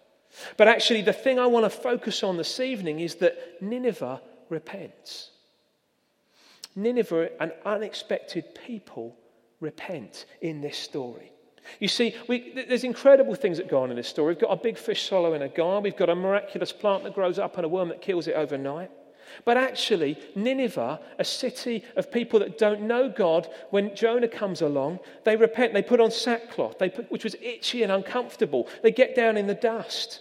But 0.57 0.69
actually, 0.69 1.03
the 1.03 1.13
thing 1.13 1.39
I 1.39 1.47
want 1.47 1.65
to 1.65 1.71
focus 1.71 2.23
on 2.23 2.37
this 2.37 2.61
evening 2.61 3.01
is 3.01 3.17
that 3.17 3.63
Nineveh 3.63 4.21
repents. 4.49 5.31
Nineveh, 6.75 7.31
an 7.41 7.53
unexpected 7.65 8.59
people, 8.67 9.17
repent 9.61 10.27
in 10.41 10.61
this 10.61 10.79
story. 10.79 11.33
You 11.79 11.89
see, 11.89 12.15
we, 12.29 12.53
there's 12.69 12.85
incredible 12.85 13.35
things 13.35 13.59
that 13.59 13.69
go 13.69 13.83
on 13.83 13.91
in 13.91 13.97
this 13.97 14.09
story. 14.09 14.35
We've 14.35 14.41
got 14.41 14.53
a 14.53 14.57
big 14.57 14.77
fish 14.77 15.09
swallowing 15.09 15.43
a 15.43 15.49
guy, 15.49 15.79
we've 15.79 15.97
got 15.97 16.09
a 16.09 16.15
miraculous 16.15 16.73
plant 16.73 17.05
that 17.05 17.15
grows 17.15 17.39
up 17.39 17.57
and 17.57 17.65
a 17.65 17.69
worm 17.69 17.89
that 17.89 18.03
kills 18.03 18.27
it 18.27 18.35
overnight. 18.35 18.91
But 19.45 19.57
actually, 19.57 20.19
Nineveh, 20.35 21.01
a 21.19 21.25
city 21.25 21.85
of 21.97 22.13
people 22.13 22.41
that 22.41 22.59
don't 22.59 22.83
know 22.83 23.09
God, 23.09 23.49
when 23.71 23.95
Jonah 23.95 24.29
comes 24.29 24.63
along, 24.63 25.01
they 25.25 25.37
repent. 25.37 25.73
They 25.73 25.83
put 25.83 26.01
on 26.01 26.11
sackcloth, 26.11 26.79
put, 26.79 27.11
which 27.11 27.25
was 27.25 27.37
itchy 27.41 27.83
and 27.83 27.93
uncomfortable. 27.93 28.69
They 28.83 28.93
get 28.93 29.15
down 29.15 29.37
in 29.37 29.47
the 29.47 29.55
dust 29.55 30.21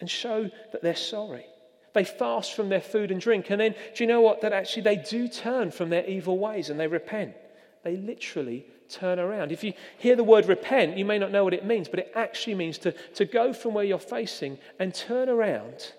and 0.00 0.10
show 0.10 0.50
that 0.72 0.82
they're 0.82 0.96
sorry. 0.96 1.46
They 1.94 2.04
fast 2.04 2.54
from 2.54 2.68
their 2.68 2.80
food 2.80 3.10
and 3.10 3.20
drink. 3.20 3.50
And 3.50 3.60
then, 3.60 3.74
do 3.94 4.04
you 4.04 4.06
know 4.06 4.20
what? 4.20 4.40
That 4.42 4.52
actually 4.52 4.82
they 4.82 4.96
do 4.96 5.28
turn 5.28 5.70
from 5.70 5.90
their 5.90 6.06
evil 6.06 6.38
ways 6.38 6.70
and 6.70 6.78
they 6.78 6.86
repent. 6.86 7.34
They 7.82 7.96
literally 7.96 8.66
turn 8.88 9.18
around. 9.18 9.52
If 9.52 9.64
you 9.64 9.72
hear 9.98 10.16
the 10.16 10.24
word 10.24 10.46
repent, 10.46 10.96
you 10.96 11.04
may 11.04 11.18
not 11.18 11.30
know 11.30 11.44
what 11.44 11.54
it 11.54 11.64
means, 11.64 11.88
but 11.88 11.98
it 11.98 12.12
actually 12.14 12.54
means 12.54 12.78
to, 12.78 12.92
to 13.14 13.24
go 13.24 13.52
from 13.52 13.74
where 13.74 13.84
you're 13.84 13.98
facing 13.98 14.58
and 14.78 14.94
turn 14.94 15.28
around 15.28 15.92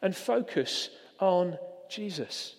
and 0.00 0.16
focus 0.16 0.90
on 1.20 1.58
Jesus. 1.92 2.54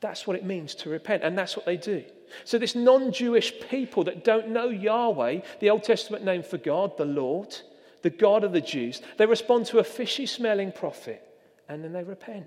That's 0.00 0.26
what 0.26 0.36
it 0.36 0.44
means 0.44 0.74
to 0.76 0.90
repent, 0.90 1.24
and 1.24 1.36
that's 1.36 1.56
what 1.56 1.66
they 1.66 1.76
do. 1.76 2.04
So, 2.44 2.58
this 2.58 2.74
non 2.74 3.12
Jewish 3.12 3.52
people 3.68 4.04
that 4.04 4.22
don't 4.22 4.50
know 4.50 4.68
Yahweh, 4.68 5.40
the 5.60 5.70
Old 5.70 5.82
Testament 5.82 6.24
name 6.24 6.42
for 6.42 6.58
God, 6.58 6.96
the 6.96 7.04
Lord, 7.04 7.56
the 8.02 8.10
God 8.10 8.44
of 8.44 8.52
the 8.52 8.60
Jews, 8.60 9.02
they 9.16 9.26
respond 9.26 9.66
to 9.66 9.78
a 9.78 9.84
fishy 9.84 10.26
smelling 10.26 10.72
prophet 10.72 11.22
and 11.68 11.82
then 11.82 11.92
they 11.92 12.04
repent. 12.04 12.46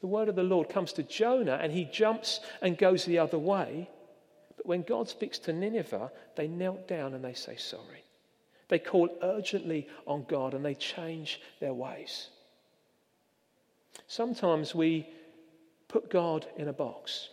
The 0.00 0.06
word 0.06 0.28
of 0.28 0.36
the 0.36 0.42
Lord 0.42 0.68
comes 0.68 0.92
to 0.94 1.02
Jonah 1.02 1.58
and 1.60 1.72
he 1.72 1.84
jumps 1.84 2.40
and 2.60 2.76
goes 2.76 3.04
the 3.04 3.18
other 3.18 3.38
way. 3.38 3.88
But 4.56 4.66
when 4.66 4.82
God 4.82 5.08
speaks 5.08 5.38
to 5.40 5.52
Nineveh, 5.52 6.12
they 6.36 6.46
knelt 6.46 6.86
down 6.86 7.14
and 7.14 7.24
they 7.24 7.32
say 7.32 7.56
sorry. 7.56 8.04
They 8.68 8.78
call 8.78 9.08
urgently 9.22 9.88
on 10.06 10.24
God 10.28 10.54
and 10.54 10.64
they 10.64 10.74
change 10.74 11.40
their 11.60 11.74
ways. 11.74 12.28
Sometimes 14.06 14.74
we 14.74 15.08
put 15.88 16.10
God 16.10 16.46
in 16.56 16.68
a 16.68 16.72
box. 16.72 17.28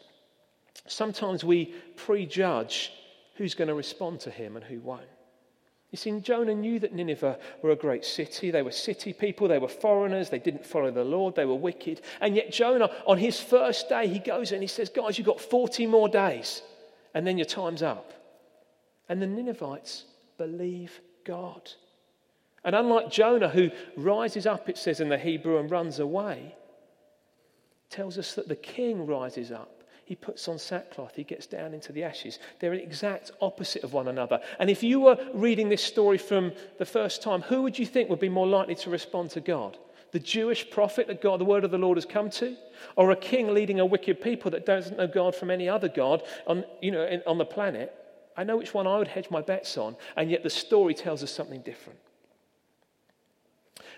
Sometimes 0.87 1.43
we 1.43 1.73
prejudge 1.95 2.91
who's 3.35 3.55
going 3.55 3.67
to 3.67 3.73
respond 3.73 4.19
to 4.21 4.29
him 4.29 4.55
and 4.55 4.65
who 4.65 4.79
won't. 4.79 5.07
You 5.91 5.97
see, 5.97 6.17
Jonah 6.21 6.55
knew 6.55 6.79
that 6.79 6.93
Nineveh 6.93 7.37
were 7.61 7.71
a 7.71 7.75
great 7.75 8.05
city. 8.05 8.49
They 8.49 8.61
were 8.61 8.71
city 8.71 9.11
people, 9.11 9.49
they 9.49 9.59
were 9.59 9.67
foreigners, 9.67 10.29
they 10.29 10.39
didn't 10.39 10.65
follow 10.65 10.89
the 10.89 11.03
Lord, 11.03 11.35
they 11.35 11.45
were 11.45 11.55
wicked. 11.55 12.01
And 12.21 12.33
yet, 12.33 12.51
Jonah, 12.51 12.89
on 13.05 13.17
his 13.17 13.39
first 13.39 13.89
day, 13.89 14.07
he 14.07 14.19
goes 14.19 14.53
and 14.53 14.61
he 14.61 14.67
says, 14.67 14.89
Guys, 14.89 15.17
you've 15.17 15.27
got 15.27 15.41
40 15.41 15.87
more 15.87 16.07
days, 16.07 16.61
and 17.13 17.27
then 17.27 17.37
your 17.37 17.45
time's 17.45 17.83
up. 17.83 18.13
And 19.09 19.21
the 19.21 19.27
Ninevites 19.27 20.05
believe 20.37 21.01
God. 21.25 21.69
And 22.63 22.75
unlike 22.75 23.09
Jonah, 23.09 23.49
who 23.49 23.71
rises 23.97 24.45
up, 24.45 24.69
it 24.69 24.77
says 24.77 24.99
in 24.99 25.09
the 25.09 25.17
Hebrew, 25.17 25.57
and 25.57 25.69
runs 25.69 25.99
away, 25.99 26.55
tells 27.89 28.17
us 28.17 28.35
that 28.35 28.47
the 28.47 28.55
king 28.55 29.05
rises 29.05 29.51
up 29.51 29.81
he 30.11 30.15
puts 30.15 30.49
on 30.49 30.59
sackcloth, 30.59 31.15
he 31.15 31.23
gets 31.23 31.47
down 31.47 31.73
into 31.73 31.93
the 31.93 32.03
ashes. 32.03 32.39
They're 32.59 32.75
the 32.75 32.83
exact 32.83 33.31
opposite 33.39 33.85
of 33.85 33.93
one 33.93 34.09
another. 34.09 34.41
And 34.59 34.69
if 34.69 34.83
you 34.83 34.99
were 34.99 35.17
reading 35.33 35.69
this 35.69 35.81
story 35.81 36.17
from 36.17 36.51
the 36.79 36.85
first 36.85 37.21
time, 37.21 37.41
who 37.43 37.61
would 37.61 37.79
you 37.79 37.85
think 37.85 38.09
would 38.09 38.19
be 38.19 38.27
more 38.27 38.45
likely 38.45 38.75
to 38.75 38.89
respond 38.89 39.29
to 39.29 39.39
God? 39.39 39.77
The 40.11 40.19
Jewish 40.19 40.69
prophet 40.69 41.07
that 41.07 41.21
God, 41.21 41.39
the 41.39 41.45
word 41.45 41.63
of 41.63 41.71
the 41.71 41.77
Lord 41.77 41.95
has 41.95 42.03
come 42.03 42.29
to? 42.31 42.57
Or 42.97 43.11
a 43.11 43.15
king 43.15 43.53
leading 43.53 43.79
a 43.79 43.85
wicked 43.85 44.19
people 44.19 44.51
that 44.51 44.65
doesn't 44.65 44.97
know 44.97 45.07
God 45.07 45.33
from 45.33 45.49
any 45.49 45.69
other 45.69 45.87
God 45.87 46.23
on, 46.45 46.65
you 46.81 46.91
know, 46.91 47.21
on 47.25 47.37
the 47.37 47.45
planet? 47.45 47.95
I 48.35 48.43
know 48.43 48.57
which 48.57 48.73
one 48.73 48.87
I 48.87 48.97
would 48.97 49.07
hedge 49.07 49.29
my 49.29 49.41
bets 49.41 49.77
on, 49.77 49.95
and 50.17 50.29
yet 50.29 50.43
the 50.43 50.49
story 50.49 50.93
tells 50.93 51.23
us 51.23 51.31
something 51.31 51.61
different. 51.61 51.99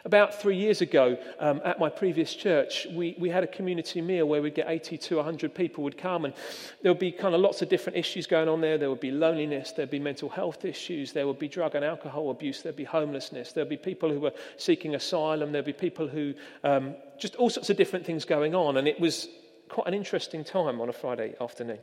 About 0.06 0.42
three 0.42 0.58
years 0.58 0.82
ago, 0.82 1.18
um, 1.40 1.62
at 1.64 1.80
my 1.80 1.88
previous 1.88 2.34
church, 2.34 2.86
we, 2.92 3.16
we 3.18 3.30
had 3.30 3.46
a 3.46 3.48
community 3.48 4.02
meal 4.02 4.26
where 4.26 4.42
we'd 4.42 4.54
get 4.54 4.68
80 4.68 4.98
to 4.98 5.16
100 5.16 5.56
people 5.56 5.82
would 5.86 5.98
come, 5.98 6.26
and 6.26 6.34
there 6.82 6.92
would 6.92 7.00
be 7.00 7.14
kind 7.14 7.34
of 7.34 7.40
lots 7.40 7.62
of 7.62 7.70
different 7.70 7.98
issues 7.98 8.28
going 8.28 8.50
on 8.50 8.60
there. 8.60 8.78
There 8.78 8.90
would 8.90 9.00
be 9.00 9.12
loneliness, 9.12 9.72
there'd 9.72 9.90
be 9.90 10.00
mental 10.00 10.28
health 10.28 10.66
issues, 10.66 11.14
there 11.14 11.26
would 11.26 11.40
be 11.40 11.48
drug 11.48 11.76
and 11.76 11.86
alcohol 11.86 12.32
abuse, 12.32 12.62
there'd 12.62 12.76
be 12.76 12.84
homelessness, 12.84 13.54
there'd 13.54 13.70
be 13.70 13.78
people 13.78 14.10
who 14.10 14.20
were 14.20 14.34
seeking 14.58 14.94
asylum, 14.94 15.54
there'd 15.54 15.64
be 15.64 15.72
people 15.72 16.10
who 16.10 16.34
um, 16.66 16.96
just 17.18 17.36
all 17.36 17.50
sorts 17.50 17.70
of 17.70 17.78
different 17.78 18.06
things 18.06 18.26
going 18.26 18.54
on, 18.54 18.76
and 18.76 18.90
it 18.90 19.00
was 19.00 19.30
quite 19.70 19.88
an 19.88 19.94
interesting 19.94 20.44
time 20.44 20.82
on 20.82 20.90
a 20.90 20.94
Friday 20.94 21.34
afternoon. 21.40 21.80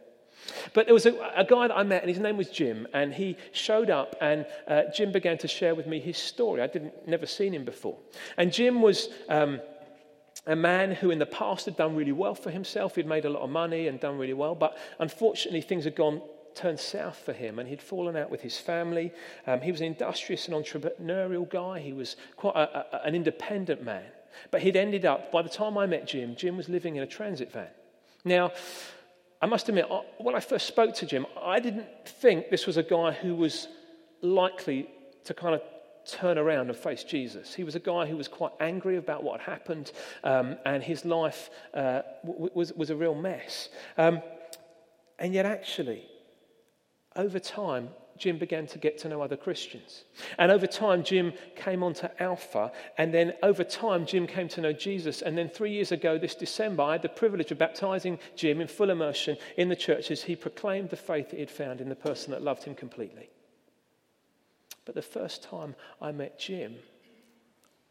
But 0.75 0.87
there 0.87 0.95
was 0.95 1.07
a, 1.07 1.15
a, 1.37 1.45
guy 1.45 1.69
that 1.69 1.77
I 1.77 1.83
met, 1.83 2.03
and 2.03 2.09
his 2.11 2.19
name 2.19 2.37
was 2.37 2.49
Jim, 2.49 2.87
and 2.93 3.13
he 3.13 3.37
showed 3.53 3.91
up, 3.91 4.17
and 4.21 4.47
uh, 4.67 4.83
Jim 4.95 5.13
began 5.13 5.39
to 5.39 5.49
share 5.49 5.75
with 5.75 5.87
me 5.87 6.01
his 6.01 6.17
story. 6.17 6.61
I 6.61 6.67
didn't 6.67 7.07
never 7.07 7.27
seen 7.27 7.55
him 7.55 7.65
before, 7.65 7.97
and 8.37 8.53
Jim 8.53 8.83
was. 8.83 9.09
Um, 9.29 9.61
a 10.47 10.57
man 10.57 10.93
who 10.93 11.11
in 11.11 11.19
the 11.19 11.27
past 11.27 11.67
had 11.67 11.77
done 11.77 11.95
really 11.95 12.13
well 12.13 12.35
for 12.35 12.51
himself. 12.51 12.97
He'd 12.97 13.07
made 13.07 13.27
a 13.27 13.31
lot 13.31 13.43
of 13.43 13.51
money 13.51 13.89
and 13.89 14.01
done 14.01 14.17
really 14.17 14.33
well, 14.33 14.55
but 14.55 14.79
unfortunately 14.99 15.61
things 15.61 15.85
had 15.85 15.95
gone 15.95 16.23
turned 16.55 16.81
south 16.81 17.19
for 17.19 17.33
him 17.33 17.59
and 17.59 17.69
he'd 17.69 17.83
fallen 17.83 18.17
out 18.17 18.31
with 18.31 18.41
his 18.41 18.59
family. 18.59 19.13
Um, 19.47 19.61
he 19.61 19.71
was 19.71 19.81
an 19.81 19.89
industrious 19.89 20.49
and 20.49 20.57
entrepreneurial 20.57 21.49
guy. 21.49 21.81
He 21.81 21.93
was 21.93 22.17
quite 22.37 22.57
a, 22.57 22.97
a, 22.97 23.07
an 23.07 23.15
independent 23.15 23.85
man. 23.85 24.05
But 24.51 24.63
he'd 24.63 24.77
ended 24.77 25.05
up, 25.05 25.33
by 25.33 25.43
the 25.43 25.49
time 25.49 25.77
I 25.77 25.87
met 25.87 26.07
Jim, 26.07 26.37
Jim 26.37 26.57
was 26.57 26.69
living 26.69 26.97
in 26.97 27.03
a 27.03 27.07
transit 27.07 27.53
van. 27.53 27.69
Now, 28.25 28.53
I 29.43 29.47
must 29.47 29.69
admit, 29.69 29.87
when 30.19 30.35
I 30.35 30.41
first 30.41 30.67
spoke 30.67 30.95
to 30.97 31.07
Jim, 31.07 31.27
I 31.43 31.61
didn't 31.61 31.87
think 32.05 32.51
this 32.51 32.67
was 32.67 32.77
a 32.77 32.83
guy 32.83 33.13
who 33.13 33.35
was 33.35 33.69
likely 34.21 34.89
to 35.25 35.33
kind 35.33 35.55
of 35.55 35.63
turn 36.05 36.37
around 36.37 36.69
and 36.69 36.77
face 36.77 37.05
Jesus. 37.05 37.55
He 37.55 37.65
was 37.65 37.75
a 37.75 37.81
guy 37.81 38.07
who 38.07 38.17
was 38.17 38.29
quite 38.29 38.53
angry 38.61 38.97
about 38.97 39.23
what 39.23 39.41
had 39.41 39.51
happened, 39.51 39.93
um, 40.25 40.57
and 40.67 40.83
his 40.83 41.05
life 41.05 41.51
uh, 41.73 42.03
w- 42.25 42.51
was, 42.53 42.73
was 42.75 42.91
a 42.91 42.97
real 42.97 43.15
mess. 43.15 43.71
Um, 43.97 44.21
and 45.19 45.33
yet, 45.33 45.47
actually, 45.47 46.07
over 47.17 47.39
time, 47.39 47.91
Jim 48.21 48.39
began 48.39 48.67
to 48.67 48.79
get 48.79 48.99
to 48.99 49.09
know 49.09 49.23
other 49.23 49.37
Christians. 49.37 50.05
And 50.39 50.53
over 50.53 50.67
time, 50.67 51.03
Jim 51.03 51.33
came 51.57 51.83
on 51.83 51.95
to 51.95 52.23
Alpha. 52.23 52.71
And 52.99 53.13
then 53.13 53.33
over 53.43 53.65
time, 53.65 54.05
Jim 54.05 54.27
came 54.27 54.47
to 54.49 54.61
know 54.61 54.73
Jesus. 54.73 55.23
And 55.23 55.37
then 55.37 55.49
three 55.49 55.73
years 55.73 55.91
ago, 55.91 56.19
this 56.19 56.35
December, 56.35 56.83
I 56.83 56.93
had 56.93 57.03
the 57.03 57.09
privilege 57.09 57.51
of 57.51 57.59
baptizing 57.59 58.19
Jim 58.37 58.61
in 58.61 58.69
full 58.69 58.91
immersion 58.91 59.39
in 59.57 59.71
the 59.71 59.77
church 59.77 60.11
as 60.11 60.23
he 60.23 60.37
proclaimed 60.37 60.91
the 60.91 60.97
faith 60.97 61.31
that 61.31 61.41
he'd 61.41 61.51
found 61.51 61.81
in 61.81 61.89
the 61.89 61.97
person 61.97 62.31
that 62.31 62.43
loved 62.43 62.63
him 62.63 62.75
completely. 62.75 63.31
But 64.85 64.95
the 64.95 65.03
first 65.03 65.43
time 65.43 65.75
I 66.01 66.13
met 66.13 66.39
Jim, 66.39 66.77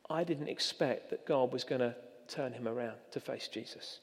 I 0.09 0.23
didn't 0.23 0.47
expect 0.47 1.09
that 1.09 1.25
God 1.25 1.51
was 1.51 1.63
going 1.63 1.81
to 1.81 1.95
turn 2.27 2.53
him 2.53 2.67
around 2.67 2.97
to 3.11 3.19
face 3.19 3.47
Jesus. 3.47 3.99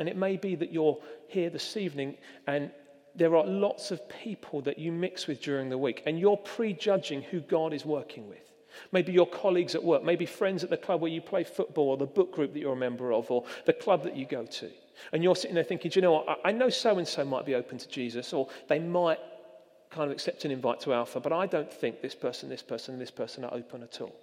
And 0.00 0.08
it 0.08 0.16
may 0.16 0.36
be 0.36 0.56
that 0.56 0.72
you're 0.72 0.98
here 1.28 1.50
this 1.50 1.76
evening 1.76 2.16
and 2.48 2.72
there 3.16 3.36
are 3.36 3.46
lots 3.46 3.90
of 3.90 4.08
people 4.08 4.60
that 4.62 4.78
you 4.78 4.90
mix 4.90 5.26
with 5.26 5.40
during 5.40 5.68
the 5.68 5.78
week, 5.78 6.02
and 6.06 6.18
you're 6.18 6.36
prejudging 6.36 7.22
who 7.22 7.40
God 7.40 7.72
is 7.72 7.84
working 7.84 8.28
with. 8.28 8.50
Maybe 8.90 9.12
your 9.12 9.28
colleagues 9.28 9.74
at 9.74 9.84
work, 9.84 10.02
maybe 10.02 10.26
friends 10.26 10.64
at 10.64 10.70
the 10.70 10.76
club 10.76 11.00
where 11.00 11.10
you 11.10 11.20
play 11.20 11.44
football, 11.44 11.90
or 11.90 11.96
the 11.96 12.06
book 12.06 12.32
group 12.32 12.52
that 12.52 12.58
you're 12.58 12.72
a 12.72 12.76
member 12.76 13.12
of, 13.12 13.30
or 13.30 13.44
the 13.66 13.72
club 13.72 14.02
that 14.02 14.16
you 14.16 14.26
go 14.26 14.44
to. 14.44 14.70
And 15.12 15.22
you're 15.22 15.36
sitting 15.36 15.54
there 15.54 15.64
thinking, 15.64 15.90
do 15.90 15.98
you 15.98 16.02
know 16.02 16.12
what? 16.12 16.40
I 16.44 16.52
know 16.52 16.70
so 16.70 16.98
and 16.98 17.06
so 17.06 17.24
might 17.24 17.46
be 17.46 17.54
open 17.54 17.78
to 17.78 17.88
Jesus, 17.88 18.32
or 18.32 18.48
they 18.68 18.78
might 18.78 19.18
kind 19.90 20.10
of 20.10 20.12
accept 20.12 20.44
an 20.44 20.50
invite 20.50 20.80
to 20.80 20.92
Alpha, 20.92 21.20
but 21.20 21.32
I 21.32 21.46
don't 21.46 21.72
think 21.72 22.02
this 22.02 22.16
person, 22.16 22.48
this 22.48 22.62
person, 22.62 22.94
and 22.94 23.00
this 23.00 23.12
person 23.12 23.44
are 23.44 23.54
open 23.54 23.82
at 23.82 24.00
all. 24.00 24.14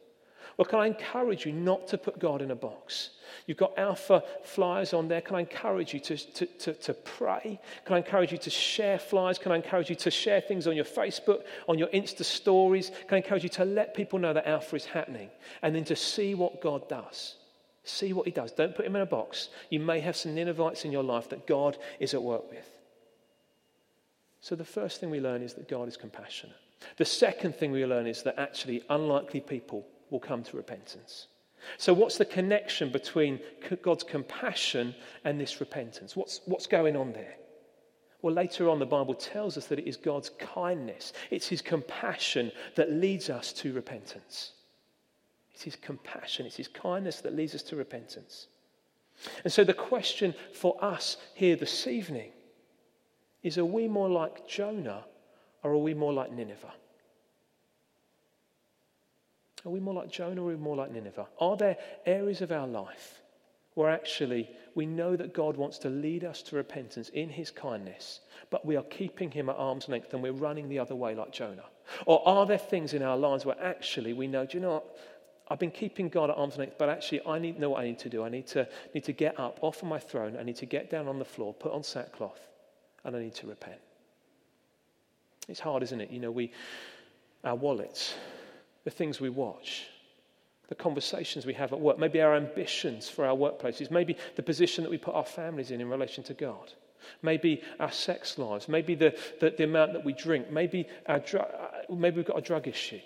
Well, 0.57 0.65
can 0.65 0.79
I 0.79 0.87
encourage 0.87 1.45
you 1.45 1.51
not 1.51 1.87
to 1.89 1.97
put 1.97 2.19
God 2.19 2.41
in 2.41 2.51
a 2.51 2.55
box? 2.55 3.11
You've 3.47 3.57
got 3.57 3.77
alpha 3.77 4.23
flyers 4.43 4.93
on 4.93 5.07
there. 5.07 5.21
Can 5.21 5.35
I 5.35 5.41
encourage 5.41 5.93
you 5.93 5.99
to, 6.01 6.17
to, 6.17 6.45
to, 6.45 6.73
to, 6.73 6.93
pray? 6.93 7.59
Can 7.85 7.95
I 7.95 7.97
encourage 7.97 8.31
you 8.31 8.37
to 8.39 8.49
share 8.49 8.99
flyers? 8.99 9.37
Can 9.37 9.51
I 9.51 9.55
encourage 9.55 9.89
you 9.89 9.95
to 9.95 10.11
share 10.11 10.41
things 10.41 10.67
on 10.67 10.75
your 10.75 10.85
Facebook, 10.85 11.43
on 11.67 11.77
your 11.77 11.87
Insta 11.89 12.23
stories? 12.23 12.91
Can 13.07 13.15
I 13.15 13.17
encourage 13.17 13.43
you 13.43 13.49
to 13.49 13.65
let 13.65 13.93
people 13.95 14.19
know 14.19 14.33
that 14.33 14.47
alpha 14.47 14.75
is 14.75 14.85
happening 14.85 15.29
and 15.61 15.75
then 15.75 15.85
to 15.85 15.95
see 15.95 16.35
what 16.35 16.61
God 16.61 16.87
does? 16.89 17.35
See 17.83 18.13
what 18.13 18.25
He 18.25 18.31
does. 18.31 18.51
Don't 18.51 18.75
put 18.75 18.85
Him 18.85 18.95
in 18.95 19.01
a 19.01 19.07
box. 19.07 19.49
You 19.69 19.79
may 19.79 19.99
have 20.01 20.15
some 20.15 20.35
Ninevites 20.35 20.85
in 20.85 20.91
your 20.91 21.03
life 21.03 21.29
that 21.29 21.47
God 21.47 21.77
is 21.99 22.13
at 22.13 22.21
work 22.21 22.49
with. 22.49 22.67
So 24.41 24.55
the 24.55 24.65
first 24.65 24.99
thing 24.99 25.09
we 25.09 25.19
learn 25.19 25.41
is 25.41 25.53
that 25.53 25.67
God 25.69 25.87
is 25.87 25.97
compassionate. 25.97 26.55
The 26.97 27.05
second 27.05 27.55
thing 27.55 27.71
we 27.71 27.85
learn 27.85 28.07
is 28.07 28.23
that 28.23 28.39
actually 28.39 28.83
unlikely 28.89 29.41
people 29.41 29.85
will 30.11 30.19
come 30.19 30.43
to 30.43 30.57
repentance. 30.57 31.27
So, 31.77 31.93
what's 31.93 32.17
the 32.17 32.25
connection 32.25 32.91
between 32.91 33.39
God's 33.81 34.03
compassion 34.03 34.93
and 35.23 35.39
this 35.39 35.59
repentance? 35.59 36.15
What's, 36.15 36.41
what's 36.45 36.67
going 36.67 36.95
on 36.95 37.13
there? 37.13 37.35
Well, 38.21 38.33
later 38.33 38.69
on, 38.69 38.77
the 38.77 38.85
Bible 38.85 39.15
tells 39.15 39.57
us 39.57 39.65
that 39.67 39.79
it 39.79 39.87
is 39.87 39.97
God's 39.97 40.29
kindness, 40.29 41.13
it's 41.31 41.47
His 41.47 41.61
compassion 41.61 42.51
that 42.75 42.91
leads 42.91 43.29
us 43.29 43.53
to 43.53 43.73
repentance. 43.73 44.53
It's 45.53 45.63
His 45.63 45.75
compassion, 45.75 46.45
it's 46.45 46.57
His 46.57 46.67
kindness 46.67 47.21
that 47.21 47.35
leads 47.35 47.55
us 47.55 47.63
to 47.63 47.75
repentance. 47.75 48.47
And 49.43 49.53
so, 49.53 49.63
the 49.63 49.73
question 49.73 50.33
for 50.53 50.83
us 50.83 51.17
here 51.35 51.55
this 51.55 51.87
evening 51.87 52.31
is 53.43 53.57
are 53.57 53.65
we 53.65 53.87
more 53.87 54.09
like 54.09 54.47
Jonah 54.47 55.05
or 55.63 55.71
are 55.71 55.77
we 55.77 55.93
more 55.93 56.13
like 56.13 56.31
Nineveh? 56.31 56.73
Are 59.65 59.69
we 59.69 59.79
more 59.79 59.93
like 59.93 60.11
Jonah 60.11 60.41
or 60.41 60.45
are 60.45 60.55
we 60.55 60.55
more 60.55 60.75
like 60.75 60.91
Nineveh? 60.91 61.27
Are 61.39 61.55
there 61.55 61.77
areas 62.05 62.41
of 62.41 62.51
our 62.51 62.67
life 62.67 63.21
where 63.75 63.89
actually 63.89 64.49
we 64.75 64.85
know 64.85 65.15
that 65.15 65.33
God 65.33 65.55
wants 65.55 65.77
to 65.79 65.89
lead 65.89 66.23
us 66.23 66.41
to 66.43 66.55
repentance 66.55 67.09
in 67.09 67.29
his 67.29 67.51
kindness, 67.51 68.21
but 68.49 68.65
we 68.65 68.75
are 68.75 68.83
keeping 68.83 69.31
him 69.31 69.49
at 69.49 69.55
arm's 69.55 69.87
length 69.87 70.13
and 70.13 70.21
we're 70.21 70.31
running 70.31 70.67
the 70.67 70.79
other 70.79 70.95
way 70.95 71.15
like 71.15 71.31
Jonah? 71.31 71.65
Or 72.05 72.27
are 72.27 72.45
there 72.45 72.57
things 72.57 72.93
in 72.93 73.03
our 73.03 73.17
lives 73.17 73.45
where 73.45 73.61
actually 73.61 74.13
we 74.13 74.27
know, 74.27 74.45
do 74.45 74.57
you 74.57 74.61
know 74.61 74.73
what? 74.73 74.97
I've 75.49 75.59
been 75.59 75.71
keeping 75.71 76.07
God 76.07 76.29
at 76.29 76.37
arm's 76.37 76.57
length, 76.57 76.75
but 76.77 76.87
actually 76.87 77.25
I 77.25 77.37
need 77.37 77.59
know 77.59 77.71
what 77.71 77.81
I 77.81 77.83
need 77.83 77.99
to 77.99 78.09
do. 78.09 78.23
I 78.23 78.29
need 78.29 78.47
to, 78.47 78.67
need 78.93 79.03
to 79.03 79.11
get 79.11 79.37
up 79.37 79.59
off 79.61 79.81
of 79.81 79.89
my 79.89 79.99
throne. 79.99 80.37
I 80.39 80.43
need 80.43 80.55
to 80.57 80.65
get 80.65 80.89
down 80.89 81.09
on 81.09 81.19
the 81.19 81.25
floor, 81.25 81.53
put 81.53 81.73
on 81.73 81.83
sackcloth, 81.83 82.39
and 83.03 83.15
I 83.15 83.19
need 83.19 83.35
to 83.35 83.47
repent. 83.47 83.79
It's 85.49 85.59
hard, 85.59 85.83
isn't 85.83 85.99
it? 85.99 86.09
You 86.09 86.19
know, 86.19 86.31
we, 86.31 86.51
our 87.43 87.55
wallets, 87.55 88.13
the 88.83 88.91
things 88.91 89.19
we 89.19 89.29
watch, 89.29 89.87
the 90.69 90.75
conversations 90.75 91.45
we 91.45 91.53
have 91.53 91.73
at 91.73 91.79
work, 91.79 91.99
maybe 91.99 92.21
our 92.21 92.35
ambitions 92.35 93.09
for 93.09 93.25
our 93.25 93.35
workplaces, 93.35 93.91
maybe 93.91 94.15
the 94.35 94.43
position 94.43 94.83
that 94.83 94.89
we 94.89 94.97
put 94.97 95.15
our 95.15 95.25
families 95.25 95.71
in 95.71 95.81
in 95.81 95.89
relation 95.89 96.23
to 96.23 96.33
God, 96.33 96.73
maybe 97.21 97.61
our 97.79 97.91
sex 97.91 98.37
lives, 98.37 98.67
maybe 98.67 98.95
the, 98.95 99.17
the, 99.39 99.51
the 99.51 99.63
amount 99.63 99.93
that 99.93 100.05
we 100.05 100.13
drink, 100.13 100.49
maybe, 100.49 100.87
our 101.07 101.19
dr- 101.19 101.43
uh, 101.43 101.93
maybe 101.93 102.17
we've 102.17 102.25
got 102.25 102.37
a 102.37 102.41
drug 102.41 102.67
issue, 102.67 103.01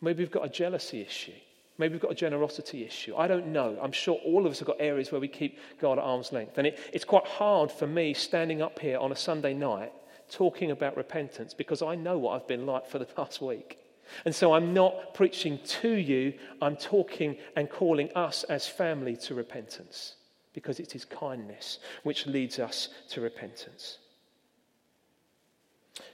maybe 0.00 0.22
we've 0.22 0.30
got 0.30 0.46
a 0.46 0.50
jealousy 0.50 1.00
issue. 1.00 1.32
Maybe 1.78 1.94
we've 1.94 2.02
got 2.02 2.12
a 2.12 2.14
generosity 2.14 2.84
issue. 2.84 3.16
I 3.16 3.26
don't 3.26 3.46
know. 3.46 3.78
I'm 3.82 3.92
sure 3.92 4.16
all 4.26 4.44
of 4.44 4.52
us 4.52 4.58
have 4.58 4.68
got 4.68 4.76
areas 4.78 5.10
where 5.10 5.20
we 5.20 5.26
keep 5.26 5.58
God 5.80 5.98
at 5.98 6.04
arm's 6.04 6.30
length. 6.30 6.58
And 6.58 6.66
it, 6.66 6.78
it's 6.92 7.04
quite 7.04 7.26
hard 7.26 7.72
for 7.72 7.86
me 7.86 8.12
standing 8.12 8.60
up 8.60 8.78
here 8.78 8.98
on 8.98 9.10
a 9.10 9.16
Sunday 9.16 9.54
night 9.54 9.90
talking 10.30 10.70
about 10.70 10.96
repentance 10.96 11.54
because 11.54 11.82
I 11.82 11.94
know 11.94 12.18
what 12.18 12.36
I've 12.36 12.46
been 12.46 12.66
like 12.66 12.86
for 12.86 12.98
the 12.98 13.04
past 13.16 13.40
week. 13.40 13.78
And 14.24 14.34
so 14.34 14.52
I'm 14.52 14.74
not 14.74 15.14
preaching 15.14 15.58
to 15.64 15.92
you, 15.92 16.34
I'm 16.60 16.76
talking 16.76 17.36
and 17.56 17.70
calling 17.70 18.10
us 18.14 18.44
as 18.44 18.66
family 18.66 19.16
to 19.16 19.34
repentance 19.34 20.16
because 20.52 20.80
it 20.80 20.94
is 20.94 21.04
kindness 21.04 21.78
which 22.02 22.26
leads 22.26 22.58
us 22.58 22.88
to 23.10 23.20
repentance. 23.20 23.98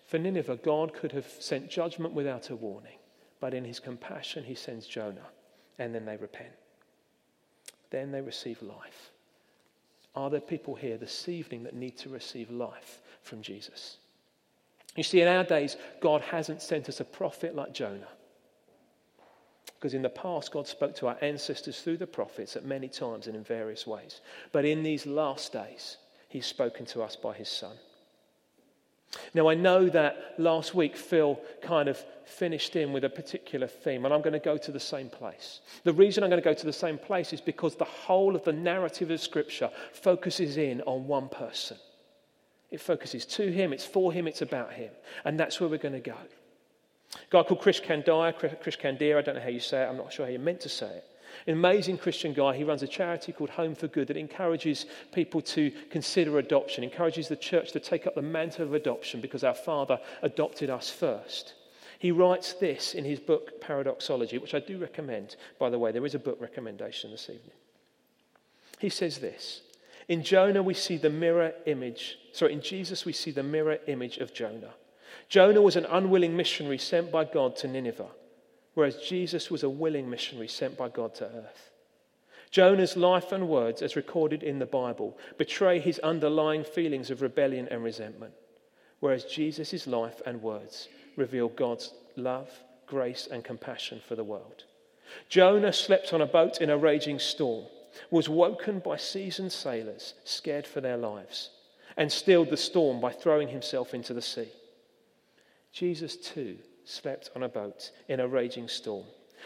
For 0.05 0.19
Nineveh, 0.19 0.61
God 0.63 0.95
could 0.95 1.13
have 1.13 1.27
sent 1.27 1.71
judgment 1.71 2.15
without 2.15 2.51
a 2.51 2.57
warning, 2.57 2.99
but 3.41 3.53
in 3.53 3.65
his 3.65 3.81
compassion, 3.81 4.45
he 4.45 4.55
sends 4.55 4.87
Jonah, 4.87 5.29
and 5.79 5.95
then 5.95 6.05
they 6.05 6.17
repent. 6.17 6.55
Then 7.91 8.11
they 8.11 8.21
receive 8.21 8.63
life. 8.63 9.11
Are 10.15 10.31
there 10.31 10.41
people 10.41 10.75
here 10.75 10.97
this 10.97 11.29
evening 11.29 11.63
that 11.65 11.75
need 11.75 11.97
to 11.99 12.09
receive 12.09 12.51
life 12.51 13.01
from 13.23 13.43
Jesus? 13.43 13.99
You 14.99 15.05
see, 15.05 15.21
in 15.21 15.29
our 15.29 15.45
days, 15.45 15.77
God 16.01 16.23
hasn't 16.23 16.61
sent 16.61 16.89
us 16.89 16.99
a 16.99 17.05
prophet 17.05 17.55
like 17.55 17.73
Jonah. 17.73 18.09
Because 19.77 19.95
in 19.95 20.03
the 20.03 20.09
past, 20.09 20.51
God 20.51 20.67
spoke 20.67 20.97
to 20.97 21.07
our 21.07 21.17
ancestors 21.21 21.81
through 21.81 21.99
the 21.99 22.07
prophets 22.09 22.57
at 22.57 22.65
many 22.65 22.89
times 22.89 23.29
and 23.29 23.37
in 23.37 23.45
various 23.45 23.87
ways. 23.87 24.21
But 24.51 24.65
in 24.65 24.83
these 24.83 25.07
last 25.07 25.53
days, 25.53 25.99
He's 26.29 26.47
spoken 26.47 26.85
to 26.87 27.03
us 27.05 27.15
by 27.15 27.33
His 27.35 27.49
Son. 27.49 27.77
Now, 29.35 29.49
I 29.49 29.55
know 29.55 29.89
that 29.89 30.35
last 30.37 30.75
week 30.75 30.97
Phil 30.97 31.41
kind 31.63 31.89
of 31.89 32.05
finished 32.25 32.75
in 32.75 32.93
with 32.93 33.05
a 33.05 33.09
particular 33.09 33.69
theme, 33.69 34.05
and 34.05 34.13
I'm 34.13 34.21
going 34.21 34.33
to 34.33 34.41
go 34.41 34.59
to 34.59 34.73
the 34.73 34.81
same 34.81 35.11
place. 35.11 35.61
The 35.85 35.93
reason 35.93 36.25
I'm 36.25 36.31
going 36.31 36.43
to 36.43 36.45
go 36.45 36.55
to 36.55 36.67
the 36.67 36.73
same 36.73 36.99
place 36.99 37.33
is 37.33 37.41
because 37.41 37.77
the 37.77 37.85
whole 37.85 38.35
of 38.35 38.43
the 38.43 38.53
narrative 38.53 39.13
of 39.13 39.21
Scripture 39.21 39.71
focuses 39.93 40.57
in 40.57 40.81
on 40.83 41.07
one 41.07 41.29
person. 41.29 41.77
It 42.71 42.81
focuses 42.81 43.25
to 43.27 43.51
him, 43.51 43.73
it's 43.73 43.87
for 43.87 44.13
him, 44.13 44.29
it's 44.29 44.43
about 44.43 44.73
him. 44.73 44.91
And 45.25 45.39
that's 45.41 45.61
where 45.61 45.69
we're 45.69 45.79
going 45.79 45.95
to 45.95 46.01
go. 46.01 46.17
A 47.15 47.31
guy 47.31 47.43
called 47.43 47.61
Chris 47.61 47.81
Kandiah, 47.81 48.35
Krish 48.35 48.79
Kandiah, 48.79 49.19
I 49.19 49.23
don't 49.23 49.37
know 49.37 49.41
how 49.41 49.49
you 49.49 49.61
say 49.61 49.83
it, 49.83 49.87
I'm 49.87 49.97
not 49.97 50.13
sure 50.13 50.27
how 50.27 50.31
you're 50.31 50.41
meant 50.41 50.61
to 50.61 50.69
say 50.69 50.89
it. 50.89 51.05
An 51.47 51.55
amazing 51.55 51.99
Christian 51.99 52.33
guy. 52.33 52.57
He 52.57 52.65
runs 52.65 52.83
a 52.83 52.89
charity 52.89 53.33
called 53.33 53.51
Home 53.51 53.75
for 53.75 53.87
Good 53.87 54.09
that 54.09 54.17
encourages 54.17 54.87
people 55.13 55.41
to 55.43 55.71
consider 55.91 56.39
adoption, 56.39 56.85
encourages 56.85 57.29
the 57.29 57.37
church 57.37 57.73
to 57.73 57.81
take 57.81 58.07
up 58.07 58.15
the 58.15 58.23
mantle 58.23 58.65
of 58.65 58.75
adoption 58.75 59.21
because 59.21 59.45
our 59.45 59.55
Father 59.55 59.99
adopted 60.23 60.71
us 60.71 60.91
first. 60.91 61.55
He 61.99 62.13
writes 62.13 62.55
this 62.55 62.95
in 62.95 63.05
his 63.05 63.19
book, 63.19 63.61
Paradoxology, 63.61 64.39
which 64.39 64.55
I 64.55 64.61
do 64.61 64.79
recommend, 64.79 65.37
by 65.59 65.69
the 65.69 65.79
way. 65.79 65.91
There 65.91 66.07
is 66.07 66.15
a 66.15 66.19
book 66.19 66.39
recommendation 66.41 67.11
this 67.11 67.29
evening. 67.29 67.57
He 68.79 68.89
says 68.89 69.19
this 69.19 69.63
in 70.09 70.23
Jonah, 70.23 70.63
we 70.63 70.75
see 70.75 70.97
the 70.97 71.11
mirror 71.11 71.53
image. 71.67 72.19
Sorry, 72.33 72.53
in 72.55 72.63
Jesus, 72.63 73.05
we 73.05 73.13
see 73.13 73.31
the 73.31 73.43
mirror 73.43 73.79
image 73.87 74.19
of 74.19 74.33
Jonah. 74.33 74.75
Jonah 75.29 75.61
was 75.61 75.77
an 75.77 75.85
unwilling 75.85 76.37
missionary 76.37 76.79
sent 76.79 77.13
by 77.13 77.25
God 77.25 77.57
to 77.57 77.69
Nineveh, 77.69 78.11
whereas 78.75 78.97
Jesus 78.97 79.51
was 79.51 79.63
a 79.63 79.69
willing 79.69 80.09
missionary 80.09 80.49
sent 80.49 80.79
by 80.79 80.89
God 80.89 81.15
to 81.17 81.25
earth. 81.25 81.71
Jonah's 82.51 82.97
life 82.97 83.33
and 83.33 83.49
words, 83.49 83.83
as 83.83 83.97
recorded 83.97 84.43
in 84.43 84.59
the 84.59 84.67
Bible, 84.67 85.19
betray 85.37 85.79
his 85.79 85.99
underlying 85.99 86.65
feelings 86.65 87.11
of 87.11 87.21
rebellion 87.21 87.69
and 87.71 87.85
resentment, 87.85 88.33
whereas 89.01 89.25
Jesus' 89.25 89.87
life 89.87 90.23
and 90.25 90.41
words 90.41 90.89
reveal 91.17 91.49
God's 91.49 91.93
love, 92.17 92.49
grace, 92.87 93.29
and 93.31 93.45
compassion 93.45 94.01
for 94.09 94.15
the 94.15 94.25
world. 94.25 94.65
Jonah 95.29 95.73
slept 95.73 96.15
on 96.15 96.23
a 96.23 96.27
boat 96.27 96.63
in 96.63 96.71
a 96.71 96.79
raging 96.79 97.19
storm. 97.19 97.67
Was 98.11 98.29
woken 98.29 98.79
by 98.79 98.97
seasoned 98.97 99.53
sailors 99.53 100.15
scared 100.25 100.67
for 100.67 100.81
their 100.81 100.97
lives 100.97 101.51
and 101.97 102.11
stilled 102.11 102.51
the 102.51 102.57
storm 102.57 103.01
by 103.01 103.13
throwing 103.13 103.49
himself 103.49 103.95
into 103.95 104.15
the 104.15 104.23
sea. 104.23 104.49
Jesus 105.73 106.17
too 106.17 106.59
slept 106.85 107.31
on 107.37 107.43
a 107.43 107.49
boat 107.49 107.91
in 108.09 108.21
a 108.21 108.29
raging 108.29 108.69
storm, 108.69 109.05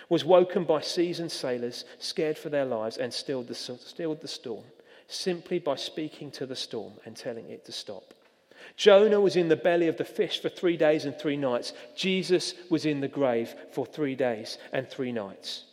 was 0.08 0.24
woken 0.24 0.64
by 0.64 0.80
seasoned 0.80 1.32
sailors 1.32 1.84
scared 1.98 2.38
for 2.38 2.48
their 2.48 2.64
lives 2.64 2.98
and 2.98 3.12
stilled 3.12 3.48
the, 3.48 3.54
stilled 3.54 4.20
the 4.20 4.28
storm 4.28 4.64
simply 5.08 5.58
by 5.58 5.76
speaking 5.76 6.30
to 6.30 6.46
the 6.46 6.56
storm 6.56 6.92
and 7.04 7.16
telling 7.16 7.48
it 7.50 7.64
to 7.64 7.72
stop. 7.72 8.14
Jonah 8.76 9.20
was 9.20 9.36
in 9.36 9.48
the 9.48 9.56
belly 9.56 9.88
of 9.88 9.96
the 9.96 10.04
fish 10.04 10.40
for 10.40 10.48
three 10.48 10.76
days 10.76 11.04
and 11.04 11.18
three 11.18 11.36
nights. 11.36 11.72
Jesus 11.96 12.54
was 12.70 12.86
in 12.86 13.00
the 13.00 13.08
grave 13.08 13.54
for 13.72 13.84
three 13.84 14.14
days 14.14 14.58
and 14.72 14.88
three 14.88 15.12
nights. 15.12 15.64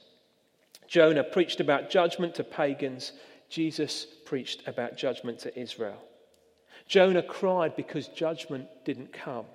Jonah 0.89 1.23
preached 1.23 1.59
about 1.59 1.91
judgment 1.91 2.33
to 2.35 2.43
pagans. 2.43 3.13
Jesus 3.47 4.07
preached 4.25 4.67
about 4.67 4.97
judgment 4.97 5.37
to 5.39 5.59
Israel. 5.59 6.01
Jonah 6.87 7.21
cried 7.21 7.75
because 7.75 8.07
judgment 8.07 8.67
didn't 8.85 9.13
come. 9.13 9.45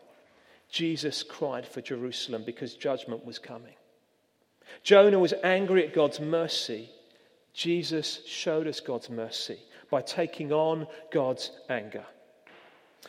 Jesus 0.71 1.25
cried 1.25 1.67
for 1.67 1.81
Jerusalem 1.81 2.45
because 2.47 2.75
judgment 2.75 3.25
was 3.25 3.41
coming. 3.41 3.75
Jonah 4.85 5.19
was 5.19 5.35
angry 5.43 5.85
at 5.85 5.93
God's 5.93 6.21
mercy. 6.21 6.89
Jesus 7.53 8.21
showed 8.27 8.69
us 8.69 8.79
God's 8.79 9.11
mercy 9.11 9.59
by 9.91 10.03
taking 10.03 10.53
on 10.53 10.87
God's 11.13 11.51
anger. 11.69 12.05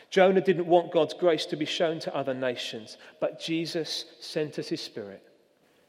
Jonah 0.10 0.42
didn't 0.42 0.66
want 0.66 0.92
God's 0.92 1.14
grace 1.14 1.46
to 1.48 1.56
be 1.56 1.66
shown 1.66 2.00
to 2.00 2.16
other 2.16 2.34
nations, 2.34 2.98
but 3.20 3.40
Jesus 3.40 4.06
sent 4.20 4.58
us 4.58 4.68
his 4.68 4.82
Spirit 4.82 5.24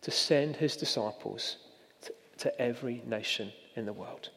to 0.03 0.11
send 0.11 0.57
his 0.57 0.77
disciples 0.77 1.57
to 2.39 2.61
every 2.61 3.03
nation 3.07 3.53
in 3.75 3.87
the 3.87 3.93
world. 3.93 4.31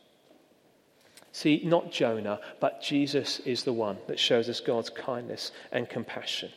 See, 1.31 1.61
not 1.63 1.91
Jonah, 1.91 2.39
but 2.59 2.81
Jesus 2.81 3.39
is 3.41 3.63
the 3.63 3.73
one 3.73 3.97
that 4.07 4.19
shows 4.19 4.49
us 4.49 4.59
God's 4.59 4.89
kindness 4.89 5.51
and 5.71 5.87
compassion 5.87 6.51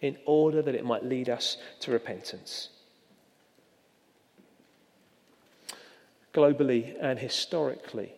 in 0.00 0.16
order 0.24 0.62
that 0.62 0.74
it 0.74 0.84
might 0.84 1.04
lead 1.04 1.28
us 1.28 1.56
to 1.80 1.90
repentance. 1.90 2.68
Globally 6.32 6.94
and 7.00 7.18
historically, 7.18 8.12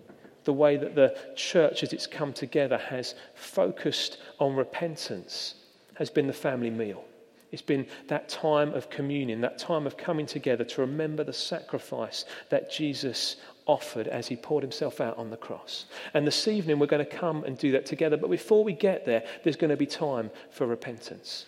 the 0.44 0.52
way 0.52 0.76
that 0.76 0.94
the 0.94 1.16
church, 1.36 1.82
as 1.82 1.92
it's 1.92 2.06
come 2.06 2.32
together, 2.32 2.76
has 2.76 3.14
focused 3.34 4.18
on 4.38 4.56
repentance 4.56 5.54
has 5.94 6.10
been 6.10 6.26
the 6.26 6.32
family 6.32 6.70
meal. 6.70 7.04
It's 7.52 7.62
been 7.62 7.86
that 8.08 8.28
time 8.28 8.74
of 8.74 8.90
communion, 8.90 9.40
that 9.40 9.58
time 9.58 9.86
of 9.86 9.96
coming 9.96 10.26
together 10.26 10.64
to 10.64 10.80
remember 10.82 11.24
the 11.24 11.32
sacrifice 11.32 12.24
that 12.48 12.70
Jesus 12.70 13.36
offered 13.66 14.08
as 14.08 14.28
he 14.28 14.36
poured 14.36 14.62
himself 14.62 15.00
out 15.00 15.18
on 15.18 15.30
the 15.30 15.36
cross. 15.36 15.86
And 16.14 16.26
this 16.26 16.46
evening 16.48 16.78
we're 16.78 16.86
going 16.86 17.04
to 17.04 17.16
come 17.16 17.44
and 17.44 17.58
do 17.58 17.72
that 17.72 17.86
together. 17.86 18.16
But 18.16 18.30
before 18.30 18.62
we 18.62 18.72
get 18.72 19.04
there, 19.04 19.24
there's 19.42 19.56
going 19.56 19.70
to 19.70 19.76
be 19.76 19.86
time 19.86 20.30
for 20.50 20.66
repentance. 20.66 21.46